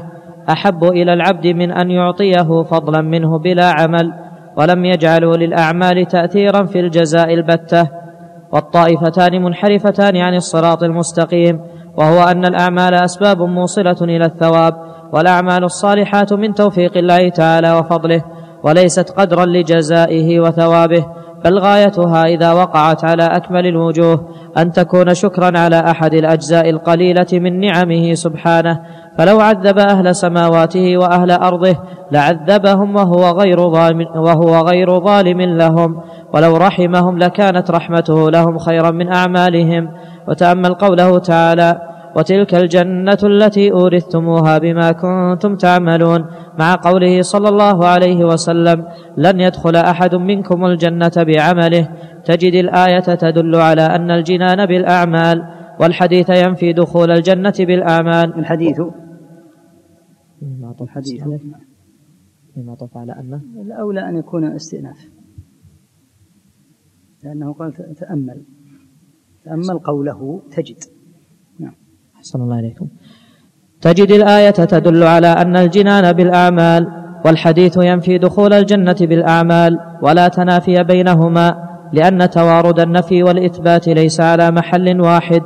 [0.50, 4.12] أحب إلى العبد من أن يعطيه فضلا منه بلا عمل
[4.56, 7.88] ولم يجعلوا للأعمال تاثيرا في الجزاء البتة.
[8.52, 11.60] والطائفتان منحرفتان عن الصراط المستقيم
[11.96, 14.74] وهو أن الأعمال أسباب موصلة إلى الثواب
[15.12, 18.24] والأعمال الصالحات من توفيق الله تعالى وفضله.
[18.62, 21.04] وليست قدرا لجزائه وثوابه
[21.44, 27.60] بل غايتها إذا وقعت على أكمل الوجوه أن تكون شكرا على أحد الأجزاء القليلة من
[27.60, 28.80] نعمه سبحانه.
[29.18, 31.76] فلو عذب أهل سماواته وأهل أرضه
[32.12, 36.00] لعذبهم وهو غير ظالم وهو غير ظالم لهم.
[36.34, 39.88] ولو رحمهم لكانت رحمته لهم خيرا من أعمالهم.
[40.28, 46.26] وتأمل قوله تعالى وتلك الجنة التي أورثتموها بما كنتم تعملون
[46.58, 48.86] مع قوله صلى الله عليه وسلم
[49.16, 51.88] لن يدخل أحد منكم الجنة بعمله.
[52.24, 55.42] تجد الآية تدل على أن الجنان بالأعمال
[55.80, 58.38] والحديث ينفي دخول الجنة بالأعمال.
[58.38, 58.80] الحديث.
[60.80, 61.22] الحديث
[62.56, 64.98] معطوف على أن الأولى أن يكون استئناف.
[67.24, 68.42] لأنه قال تأمل.
[69.44, 71.01] تأمل قوله تجد.
[72.22, 72.86] أحسن الله إليكم
[73.80, 76.86] تجد الآية تدل على أن الجنان بالأعمال
[77.24, 81.56] والحديث ينفي دخول الجنة بالأعمال ولا تنافي بينهما
[81.92, 85.42] لأن توارد النفي والإثبات ليس على محل واحد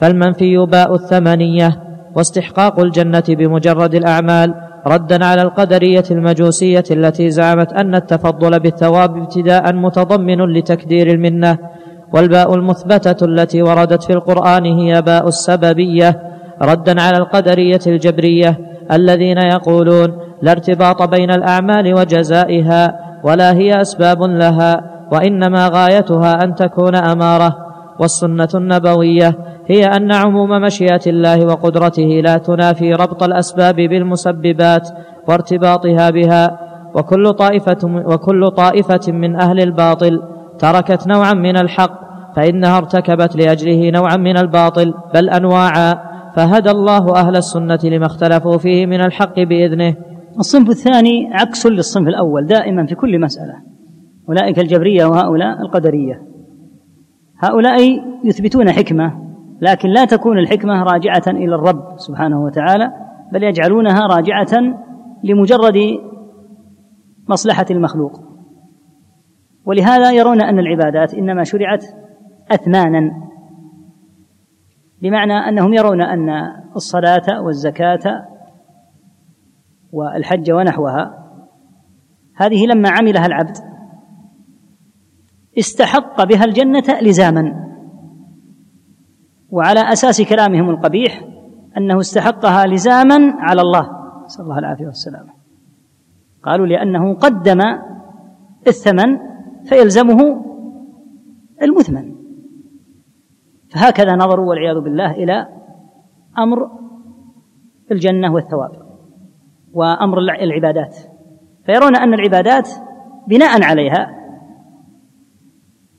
[0.00, 1.82] فالمنفي باء الثمنية
[2.16, 4.54] واستحقاق الجنة بمجرد الأعمال
[4.86, 11.58] ردا على القدرية المجوسية التي زعمت أن التفضل بالثواب ابتداء متضمن لتكدير المنة
[12.12, 16.22] والباء المثبتة التي وردت في القرآن هي باء السببية
[16.62, 18.58] ردا على القدرية الجبرية
[18.92, 24.80] الذين يقولون لا ارتباط بين الأعمال وجزائها ولا هي أسباب لها
[25.12, 27.56] وإنما غايتها أن تكون أمارة.
[27.98, 29.34] والسنة النبوية
[29.66, 34.88] هي أن عموم مشيئة الله وقدرته لا تنافي ربط الأسباب بالمسببات
[35.28, 36.58] وارتباطها بها
[36.94, 40.22] وكل طائفة وكل طائفة من أهل الباطل
[40.58, 42.02] تركت نوعا من الحق
[42.36, 46.12] فإنها ارتكبت لأجله نوعا من الباطل بل أنواعا.
[46.36, 49.96] فهدى الله أهل السنة لما اختلفوا فيه من الحق بإذنه.
[50.38, 53.54] الصنف الثاني عكس للصنف الأول دائما في كل مسألة.
[54.28, 56.22] أولئك الجبرية وهؤلاء القدرية.
[57.38, 57.78] هؤلاء
[58.24, 59.12] يثبتون حكمة
[59.60, 62.92] لكن لا تكون الحكمة راجعة إلى الرب سبحانه وتعالى
[63.32, 64.76] بل يجعلونها راجعة
[65.24, 65.78] لمجرد
[67.28, 68.31] مصلحة المخلوق.
[69.64, 71.84] ولهذا يرون أن العبادات إنما شرعت
[72.50, 73.00] أثمانا
[75.02, 76.28] بمعنى أنهم يرون أن
[76.76, 78.26] الصلاة والزكاة
[79.92, 81.22] والحج ونحوها
[82.36, 83.56] هذه لما عملها العبد
[85.58, 87.42] استحق بها الجنة لزاما
[89.50, 91.24] وعلى أساس كلامهم القبيح
[91.76, 93.90] أنه استحقها لزاما على الله.
[94.24, 95.32] نسأل الله العافية والسلامة.
[96.42, 97.60] قالوا لأنه قدم
[98.66, 99.31] الثمن
[99.64, 100.44] فيلزمه
[101.62, 102.12] المثمن.
[103.74, 105.48] فهكذا نظروا والعياذ بالله إلى
[106.38, 106.70] أمر
[107.92, 108.70] الجنة والثواب
[109.72, 110.96] وأمر العبادات.
[111.66, 112.68] فيرون أن العبادات
[113.28, 114.18] بناء عليها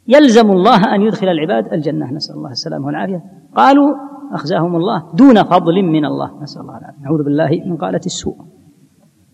[0.08, 2.12] يلزم الله أن يدخل العباد الجنة.
[2.14, 3.24] نسأل الله السلامة والعافية.
[3.56, 3.96] قالوا
[4.34, 6.42] أخزاهم الله دون فضل من الله.
[6.42, 7.02] نسأل الله العافية.
[7.02, 8.36] نعوذ بالله من قالة السوء.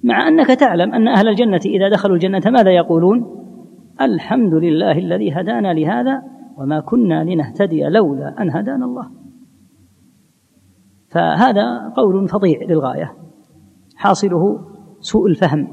[0.03, 3.38] مع أنك تعلم أن أهل الجنة إذا دخلوا الجنة ماذا يقولون؟
[4.01, 6.23] الحمد لله الذي هدانا لهذا
[6.57, 9.11] وما كنا لنهتدي لولا أن هدانا الله.
[11.07, 13.13] فهذا قول فظيع للغاية
[13.95, 14.59] حاصله
[14.99, 15.67] سوء الفهم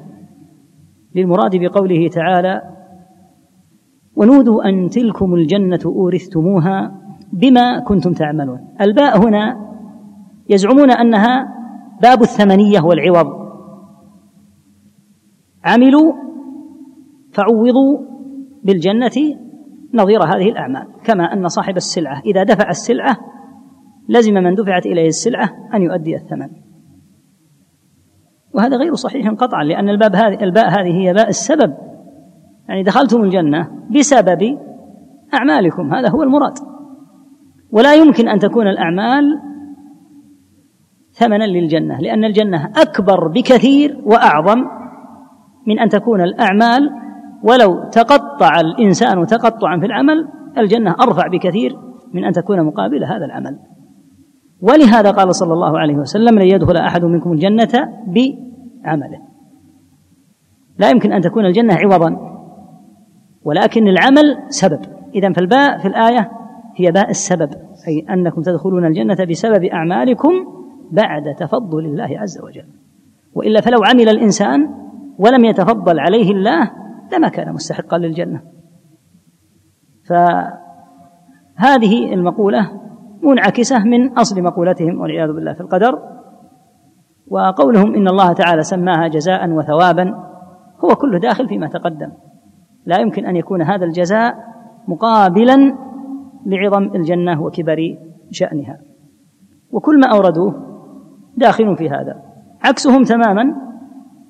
[1.14, 2.62] للمراد بقوله تعالى
[4.16, 7.00] ونودوا أن تلكم الجنة أورثتموها
[7.32, 8.68] بما كنتم تعملون.
[8.80, 9.66] الباء هنا
[10.48, 11.54] يزعمون أنها
[12.02, 13.26] باب الثمنية والعوض.
[15.64, 16.12] عملوا
[17.32, 18.15] فعوضوا
[18.66, 19.38] بالجنة
[19.94, 20.86] نظير هذه الأعمال.
[21.04, 23.16] كما أن صاحب السلعة إذا دفع السلعة
[24.08, 26.48] لزم من دفعت إليه السلعة أن يؤدي الثمن.
[28.54, 31.74] وهذا غير صحيح قطعا لأن الباب هذه الباء هذه هي باء السبب.
[32.68, 34.58] يعني دخلتم الجنة بسبب
[35.34, 36.58] أعمالكم هذا هو المراد.
[37.72, 39.24] ولا يمكن أن تكون الأعمال
[41.12, 44.58] ثمنا للجنة لأن الجنة أكبر بكثير وأعظم
[45.66, 46.90] من أن تكون الأعمال
[47.42, 50.28] ولو تقطع الإنسان تقطعا في العمل
[50.58, 51.76] الجنة أرفع بكثير
[52.14, 53.58] من أن تكون مقابل هذا العمل.
[54.60, 59.18] ولهذا قال صلى الله عليه وسلم لن يدخل أحد منكم الجنة بعمله.
[60.78, 62.16] لا يمكن أن تكون الجنة عوضا
[63.44, 64.80] ولكن العمل سبب.
[65.14, 66.30] إذا فالباء في الآية
[66.76, 67.50] هي باء السبب
[67.88, 70.32] أي أنكم تدخلون الجنة بسبب أعمالكم
[70.92, 72.66] بعد تفضل الله عز وجل.
[73.34, 74.68] وإلا فلو عمل الإنسان
[75.18, 76.70] ولم يتفضل عليه الله
[77.12, 78.42] لما كان مستحقا للجنة.
[80.08, 80.54] فهذه
[82.14, 82.70] المقولة
[83.22, 85.98] منعكسة من أصل مقولتهم والعياذ بالله في القدر
[87.28, 90.14] وقولهم إن الله تعالى سماها جزاء وثوابا
[90.84, 92.12] هو كله داخل فيما تقدم.
[92.86, 94.34] لا يمكن أن يكون هذا الجزاء
[94.88, 95.76] مقابلا
[96.46, 97.96] لعظم الجنة وكبر
[98.30, 98.78] شأنها.
[99.70, 100.54] وكل ما أوردوه
[101.36, 102.22] داخل في هذا.
[102.64, 103.65] عكسهم تماما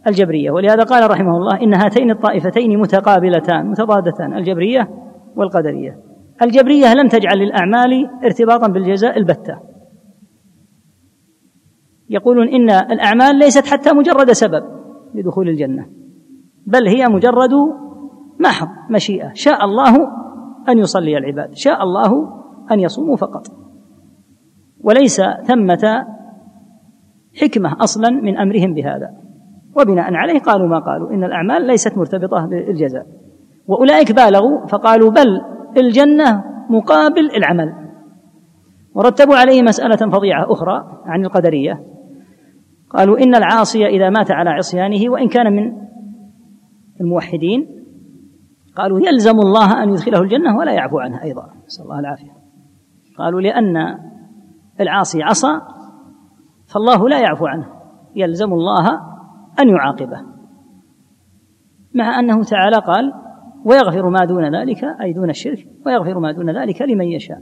[0.07, 0.51] الجبرية.
[0.51, 4.89] ولهذا قال رحمه الله إن هاتين الطائفتين متقابلتان متضادتان الجبرية
[5.37, 5.99] والقدرية.
[6.43, 9.61] الجبرية لم تجعل للأعمال ارتباطا بالجزاء البتة.
[12.11, 14.65] يقولون إن الأعمال ليست حتى مجرد سبب
[15.15, 15.87] لدخول الجنة
[16.67, 17.53] بل هي مجرد
[18.41, 19.31] محض مشيئة.
[19.35, 19.97] شاء الله
[20.69, 22.29] أن يصلي العباد شاء الله
[22.73, 23.47] أن يصوموا فقط.
[24.81, 26.07] وليس ثمة
[27.41, 29.26] حكمة أصلا من أمرهم بهذا.
[29.77, 31.11] وبناء عليه قالوا ما قالوا.
[31.11, 33.07] إن الأعمال ليست مرتبطة بالجزاء.
[33.67, 35.41] وأولئك بالغوا فقالوا بل
[35.77, 37.73] الجنة مقابل العمل.
[38.95, 41.83] ورتبوا عليه مسألة فظيعة أخرى عن القدرية.
[42.91, 45.73] قالوا إن العاصي إذا مات على عصيانه وإن كان من
[47.01, 47.69] الموحدين
[48.77, 51.43] قالوا يلزم الله أن يدخله الجنة ولا يعفو عنها أيضا.
[51.67, 52.33] نسأل الله العافية.
[53.19, 53.77] قالوا لأن
[54.81, 55.61] العاصي عصى
[56.67, 57.67] فالله لا يعفو عنه.
[58.15, 59.16] يلزم الله
[59.61, 60.21] أن يعاقبه.
[61.95, 63.13] مع أنه تعالى قال
[63.65, 67.39] ويغفر ما دون ذلك أي دون الشرك ويغفر ما دون ذلك لمن يشاء.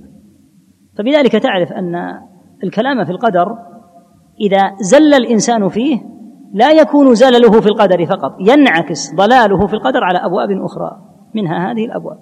[0.98, 1.94] فبذلك تعرف أن
[2.64, 3.58] الكلام في القدر
[4.40, 5.98] إذا زل الإنسان فيه
[6.52, 11.00] لا يكون زلله في القدر فقط ينعكس ضلاله في القدر على أبواب أخرى
[11.34, 12.18] منها هذه الأبواب.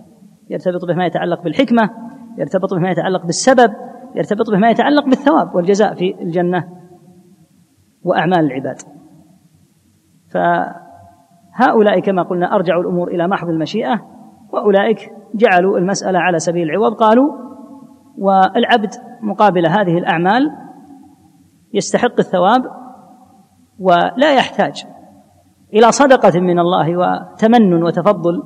[0.51, 1.91] يرتبط بما يتعلق بالحكمة
[2.39, 3.73] يرتبط بما يتعلق بالسبب
[4.17, 6.69] يرتبط بما يتعلق بالثواب والجزاء في الجنة
[8.05, 8.77] وأعمال العباد.
[10.33, 14.01] فهؤلاء كما قلنا أرجعوا الأمور إلى محض المشيئة
[14.53, 17.33] وأولئك جعلوا المسألة على سبيل العوض قالوا
[18.19, 18.91] والعبد
[19.23, 20.51] مقابل هذه الأعمال
[21.75, 22.63] يستحق الثواب
[23.79, 24.85] ولا يحتاج
[25.75, 28.43] إلى صدقة من الله وتمن وتفضل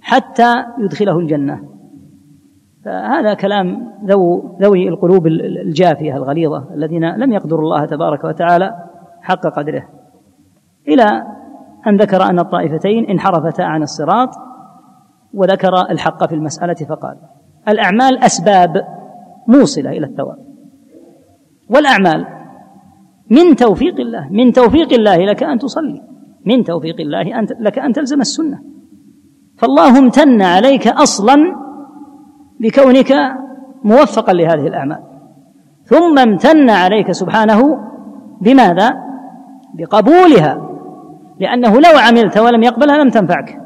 [0.00, 1.68] حتى يدخله الجنة.
[2.84, 8.74] فهذا كلام ذو ذوي القلوب الجافية الغليظة الذين لم يقدروا الله تبارك وتعالى
[9.22, 9.88] حق قدره.
[10.88, 11.22] إلى
[11.86, 14.30] أن ذكر أن الطائفتين انحرفتا عن الصراط
[15.34, 17.16] وذكر الحق في المسألة فقال
[17.68, 18.84] الأعمال أسباب
[19.48, 20.38] موصلة إلى الثواب.
[21.70, 22.26] والأعمال
[23.30, 26.02] من توفيق الله من توفيق الله لك أن تصلي
[26.46, 28.60] من توفيق الله أن لك أن تلزم السنة.
[29.58, 31.36] فالله امتن عليك أصلا
[32.60, 33.12] بكونك
[33.84, 35.02] موفقا لهذه الأعمال.
[35.84, 37.78] ثم امتن عليك سبحانه
[38.40, 38.90] بماذا؟
[39.78, 40.73] بقبولها.
[41.44, 43.58] لأنه لو عملت ولم يقبلها لم تنفعك.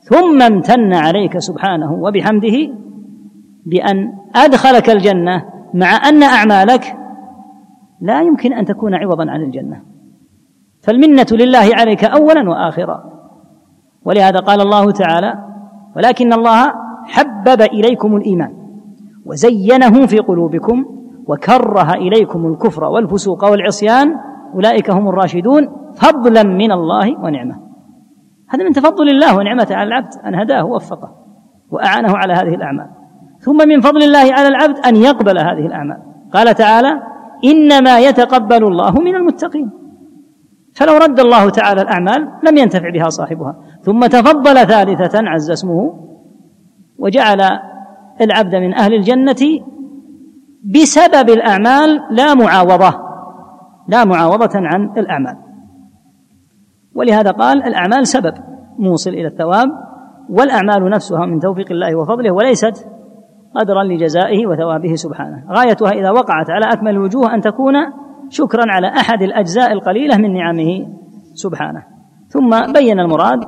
[0.00, 2.56] ثم امتن عليك سبحانه وبحمده
[3.66, 3.96] بأن
[4.34, 5.44] أدخلك الجنة
[5.74, 6.96] مع أن أعمالك
[8.00, 9.82] لا يمكن أن تكون عوضا عن الجنة.
[10.82, 12.98] فالمنة لله عليك أولا وآخرا.
[14.04, 15.34] ولهذا قال الله تعالى
[15.96, 16.72] ولكن الله
[17.04, 18.52] حبب إليكم الإيمان
[19.26, 20.84] وزينه في قلوبكم
[21.26, 24.16] وكره إليكم الكفر والفسوق والعصيان.
[24.54, 25.85] أولئك هم الراشدون.
[25.96, 27.60] فضلا من الله ونعمة.
[28.48, 31.10] هذا من تفضل الله ونعمته على العبد أن هداه ووفقه
[31.70, 32.90] وأعانه على هذه الأعمال.
[33.40, 35.98] ثم من فضل الله على العبد أن يقبل هذه الأعمال.
[36.32, 37.02] قال تعالى
[37.44, 39.70] إنما يتقبل الله من المتقين.
[40.74, 43.56] فلو رد الله تعالى الأعمال لم ينتفع بها صاحبها.
[43.82, 45.94] ثم تفضل ثالثة عز اسمه
[46.98, 47.40] وجعل
[48.20, 49.60] العبد من أهل الجنة
[50.74, 53.00] بسبب الأعمال لا معاوضة
[53.88, 55.45] لا معاوضة عن الأعمال.
[56.96, 58.34] ولهذا قال الأعمال سبب
[58.78, 59.68] موصل إلى الثواب
[60.30, 62.86] والأعمال نفسها من توفيق الله وفضله وليست
[63.54, 65.44] قدرا لجزائه وثوابه سبحانه.
[65.52, 67.74] غايتها إذا وقعت على أكمل الوجوه أن تكون
[68.28, 70.86] شكرا على أحد الأجزاء القليلة من نعمه
[71.34, 71.82] سبحانه.
[72.28, 73.40] ثم بين المراد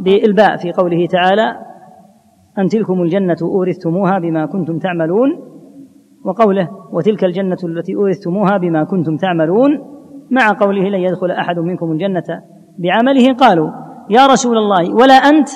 [0.00, 1.56] بالباء في قوله تعالى
[2.58, 5.30] أن تلكم الجنة أورثتموها بما كنتم تعملون
[6.24, 9.70] وقوله وتلك الجنة التي أورثتموها بما كنتم تعملون
[10.30, 12.42] مع قوله لن يدخل أحد منكم الجنة
[12.78, 13.70] بعمله قالوا
[14.10, 15.48] يا رسول الله ولا أنت؟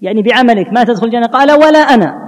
[0.00, 2.24] يعني بعملك ما تدخل الجنة؟ قال ولا أنا.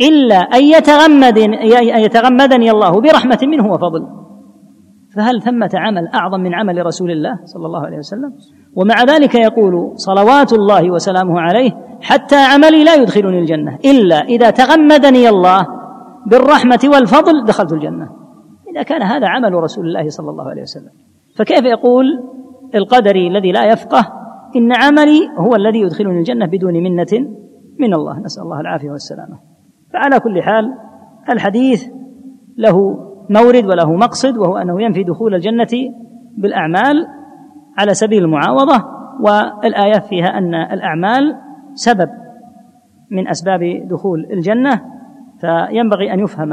[0.00, 4.06] إلا أن يتغمد أن يتغمدني الله برحمة منه وفضل.
[5.16, 8.32] فهل ثمة عمل أعظم من عمل رسول الله صلى الله عليه وسلم؟
[8.74, 11.70] ومع ذلك يقول صلوات الله وسلامه عليه
[12.00, 15.66] حتى عملي لا يدخلني الجنة إلا إذا تغمدني الله
[16.26, 18.10] بالرحمة والفضل دخلت الجنة.
[18.74, 20.92] إذا كان هذا عمل رسول الله صلى الله عليه وسلم.
[21.36, 22.04] فكيف يقول
[22.74, 24.12] القدري الذي لا يفقه
[24.56, 27.28] إن عملي هو الذي يدخلني الجنة بدون منة
[27.78, 29.38] من الله؟ نسأل الله العافية والسلامة.
[29.92, 30.74] فعلى كل حال
[31.30, 31.88] الحديث
[32.56, 35.68] له مورد وله مقصد وهو أنه ينفي دخول الجنة
[36.38, 37.06] بالأعمال
[37.78, 38.84] على سبيل المعاوضة
[39.20, 41.36] والآية فيها أن الأعمال
[41.74, 42.08] سبب
[43.10, 43.60] من أسباب
[43.90, 44.80] دخول الجنة
[45.40, 46.48] فينبغي أن يفهم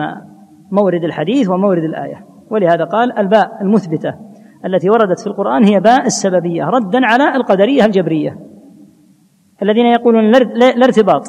[0.72, 2.26] مورد الحديث ومورد الآية.
[2.52, 4.27] ولهذا قال الباء المثبتة.
[4.66, 8.38] التي وردت في القرآن هي باء السببية ردا على القدرية الجبرية
[9.64, 11.24] الذين يقولون لا ارتباط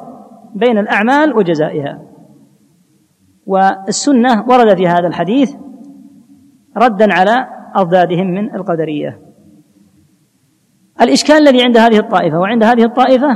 [0.55, 2.03] بين الأعمال وجزائها.
[3.47, 5.55] والسنة ورد في هذا الحديث
[6.77, 9.21] ردا على أضدادهم من القدرية.
[11.01, 13.29] الإشكال الذي عند هذه الطائفة وعند هذه الطائفة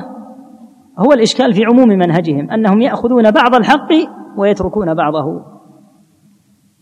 [0.98, 3.88] هو الإشكال في عموم منهجهم أنهم يأخذون بعض الحق
[4.36, 5.44] ويتركون بعضه.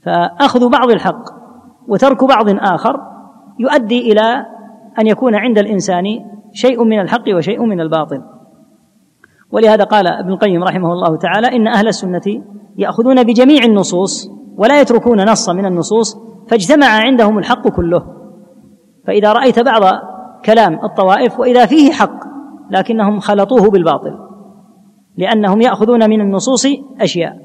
[0.02, 1.39] فأخذ بعض الحق
[1.88, 3.00] وترك بعض آخر
[3.58, 4.46] يؤدي إلى
[4.98, 6.04] أن يكون عند الإنسان
[6.52, 8.22] شيء من الحق وشيء من الباطل.
[9.52, 12.42] ولهذا قال ابن القيم رحمه الله تعالى إن أهل السنة
[12.78, 16.16] يأخذون بجميع النصوص ولا يتركون نصا من النصوص
[16.48, 18.02] فاجتمع عندهم الحق كله.
[19.06, 19.82] فإذا رأيت بعض
[20.44, 22.20] كلام الطوائف وإذا فيه حق
[22.70, 24.18] لكنهم خلطوه بالباطل
[25.18, 26.66] لأنهم يأخذون من النصوص
[27.00, 27.36] أشياء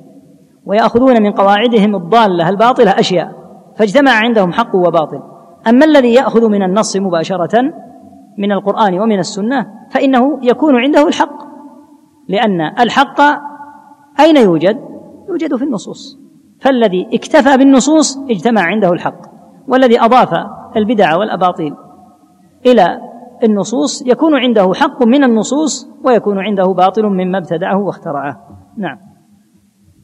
[0.65, 3.44] ويأخذون من قواعدهم الضالة الباطلة أشياء.
[3.75, 5.21] فاجتمع عندهم حق وباطل.
[5.67, 7.61] أما الذي يأخذ من النص مباشرة
[8.37, 11.45] من القرآن ومن السنة فإنه يكون عنده الحق.
[12.29, 13.21] لأن الحق
[14.19, 14.77] أين يوجد؟
[15.29, 16.19] يوجد في النصوص.
[16.61, 19.21] فالذي اكتفى بالنصوص اجتمع عنده الحق.
[19.67, 20.29] والذي أضاف
[20.75, 21.75] البدع والأباطيل
[22.65, 22.99] إلى
[23.43, 28.47] النصوص يكون عنده حق من النصوص ويكون عنده باطل مما ابتدعه واخترعه.
[28.77, 28.97] نعم.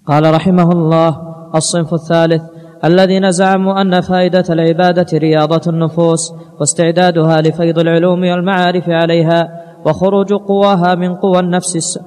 [0.05, 1.17] قال رحمه الله
[1.55, 2.41] الصنف الثالث
[2.85, 9.49] الذين زعموا أن فائدة العبادة رياضة النفوس واستعدادها لفيض العلوم والمعارف عليها
[9.85, 11.99] وخروج قواها من قوى النفس.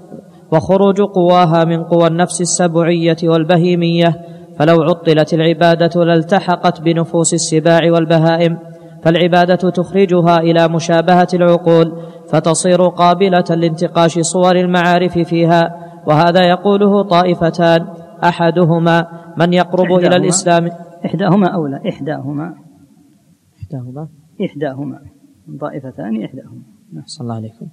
[0.52, 4.20] وخروج قواها من قوى النفس السبعية والبهيمية
[4.58, 8.58] فلو عطلت العبادة لالتحقت بنفوس السباع والبهائم
[9.02, 11.92] فالعبادة تخرجها إلى مشابهة العقول
[12.28, 15.74] فتصير قابلة لانتقاش صور المعارف فيها
[16.06, 17.86] وهذا يقوله طائفتان
[18.24, 19.06] أحدهما
[19.36, 20.70] من يقرب إلى الإسلام.
[21.06, 22.54] إحداهما أولى إحداهما.
[23.62, 24.08] إحداهما.
[24.44, 24.98] إحداهما.
[25.60, 26.62] طائفتان إحداهما.
[27.06, 27.66] صلى الله عليكم.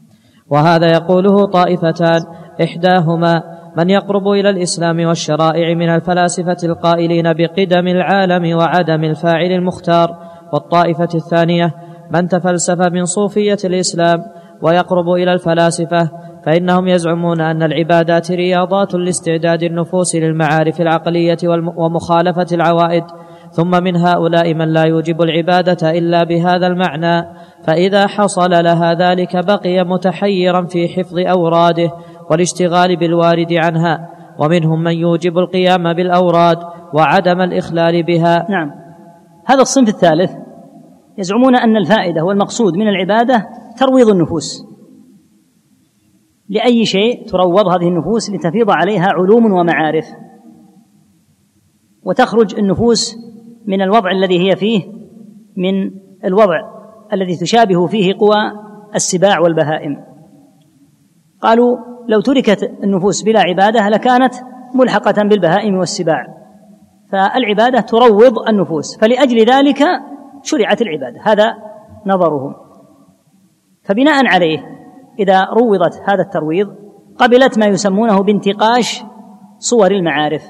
[0.49, 2.22] وهذا يقوله طائفتان.
[2.64, 3.44] إحداهما
[3.78, 10.32] من يقرب إلى الإسلام والشرائع من الفلاسفة القائلين بقدم العالم وعدم الفاعل المختار.
[10.53, 11.73] والطائفة الثانية
[12.11, 14.23] من تفلسف من صوفية الإسلام
[14.61, 16.11] ويقرب إلى الفلاسفة
[16.45, 21.38] فإنهم يزعمون أن العبادات رياضات لاستعداد النفوس للمعارف العقلية
[21.77, 23.03] ومخالفة العوائد
[23.51, 27.26] ثم من هؤلاء من لا يوجب العبادة إلا بهذا المعنى
[27.68, 31.91] فإذا حصل لها ذلك بقي متحيرا في حفظ أوراده
[32.30, 34.09] والاشتغال بالوارد عنها
[34.39, 36.57] ومنهم من يوجب القيام بالأوراد
[36.93, 38.47] وعدم الإخلال بها.
[38.49, 38.72] نعم.
[39.45, 40.31] هذا الصنف الثالث
[41.18, 43.45] يزعمون أن الفائدة والمقصود من العبادة
[43.77, 44.70] ترويض النفوس.
[46.52, 50.06] لأي شيء تروض هذه النفوس لتفيض عليها علوم ومعارف.
[52.03, 53.15] وتخرج النفوس
[53.65, 54.84] من الوضع الذي هي فيه
[55.57, 55.91] من
[56.26, 56.61] الوضع
[57.14, 58.36] الذي تشابه فيه قوى
[58.95, 60.03] السباع والبهائم.
[61.41, 64.34] قالوا لو تركت النفوس بلا عبادة لكانت
[64.76, 66.28] ملحقة بالبهائم والسباع.
[67.11, 69.84] فالعبادة تروض النفوس فلأجل ذلك
[70.44, 71.22] شرعت العبادة.
[71.23, 71.53] هذا
[72.06, 72.56] نظرهم.
[73.84, 74.81] فبناء عليه
[75.19, 76.67] إذا روضت هذا الترويض
[77.17, 79.03] قبلت ما يسمونه بانتقاش
[79.57, 80.43] صور المعارف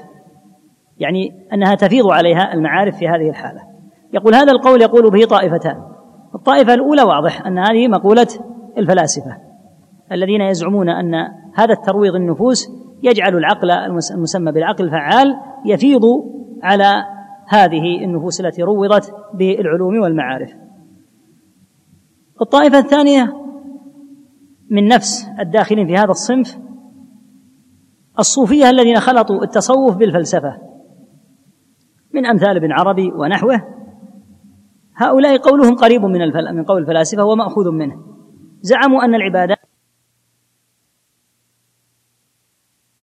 [0.98, 3.60] يعني أنها تفيض عليها المعارف في هذه الحالة.
[4.12, 5.76] يقول هذا القول يقول به طائفتان.
[6.34, 8.26] الطائفة الأولى واضح أن هذه مقولة
[8.78, 9.36] الفلاسفة
[10.12, 11.14] الذين يزعمون أن
[11.54, 12.68] هذا الترويض النفوس
[13.02, 13.70] يجعل العقل
[14.14, 15.36] المسمى بالعقل الفعال
[15.66, 16.02] يفيض
[16.62, 17.04] على
[17.48, 20.50] هذه النفوس التي روضت بالعلوم والمعارف.
[22.42, 23.41] الطائفة الثانية
[24.72, 26.58] من نفس الداخلين في هذا الصنف
[28.18, 30.58] الصوفية الذين خلطوا التصوف بالفلسفة
[32.14, 33.62] من أمثال ابن عربي ونحوه.
[34.96, 37.96] هؤلاء قولهم قريب من قول الفلاسفة ومأخوذ منه.
[38.60, 39.56] زعموا أن العباده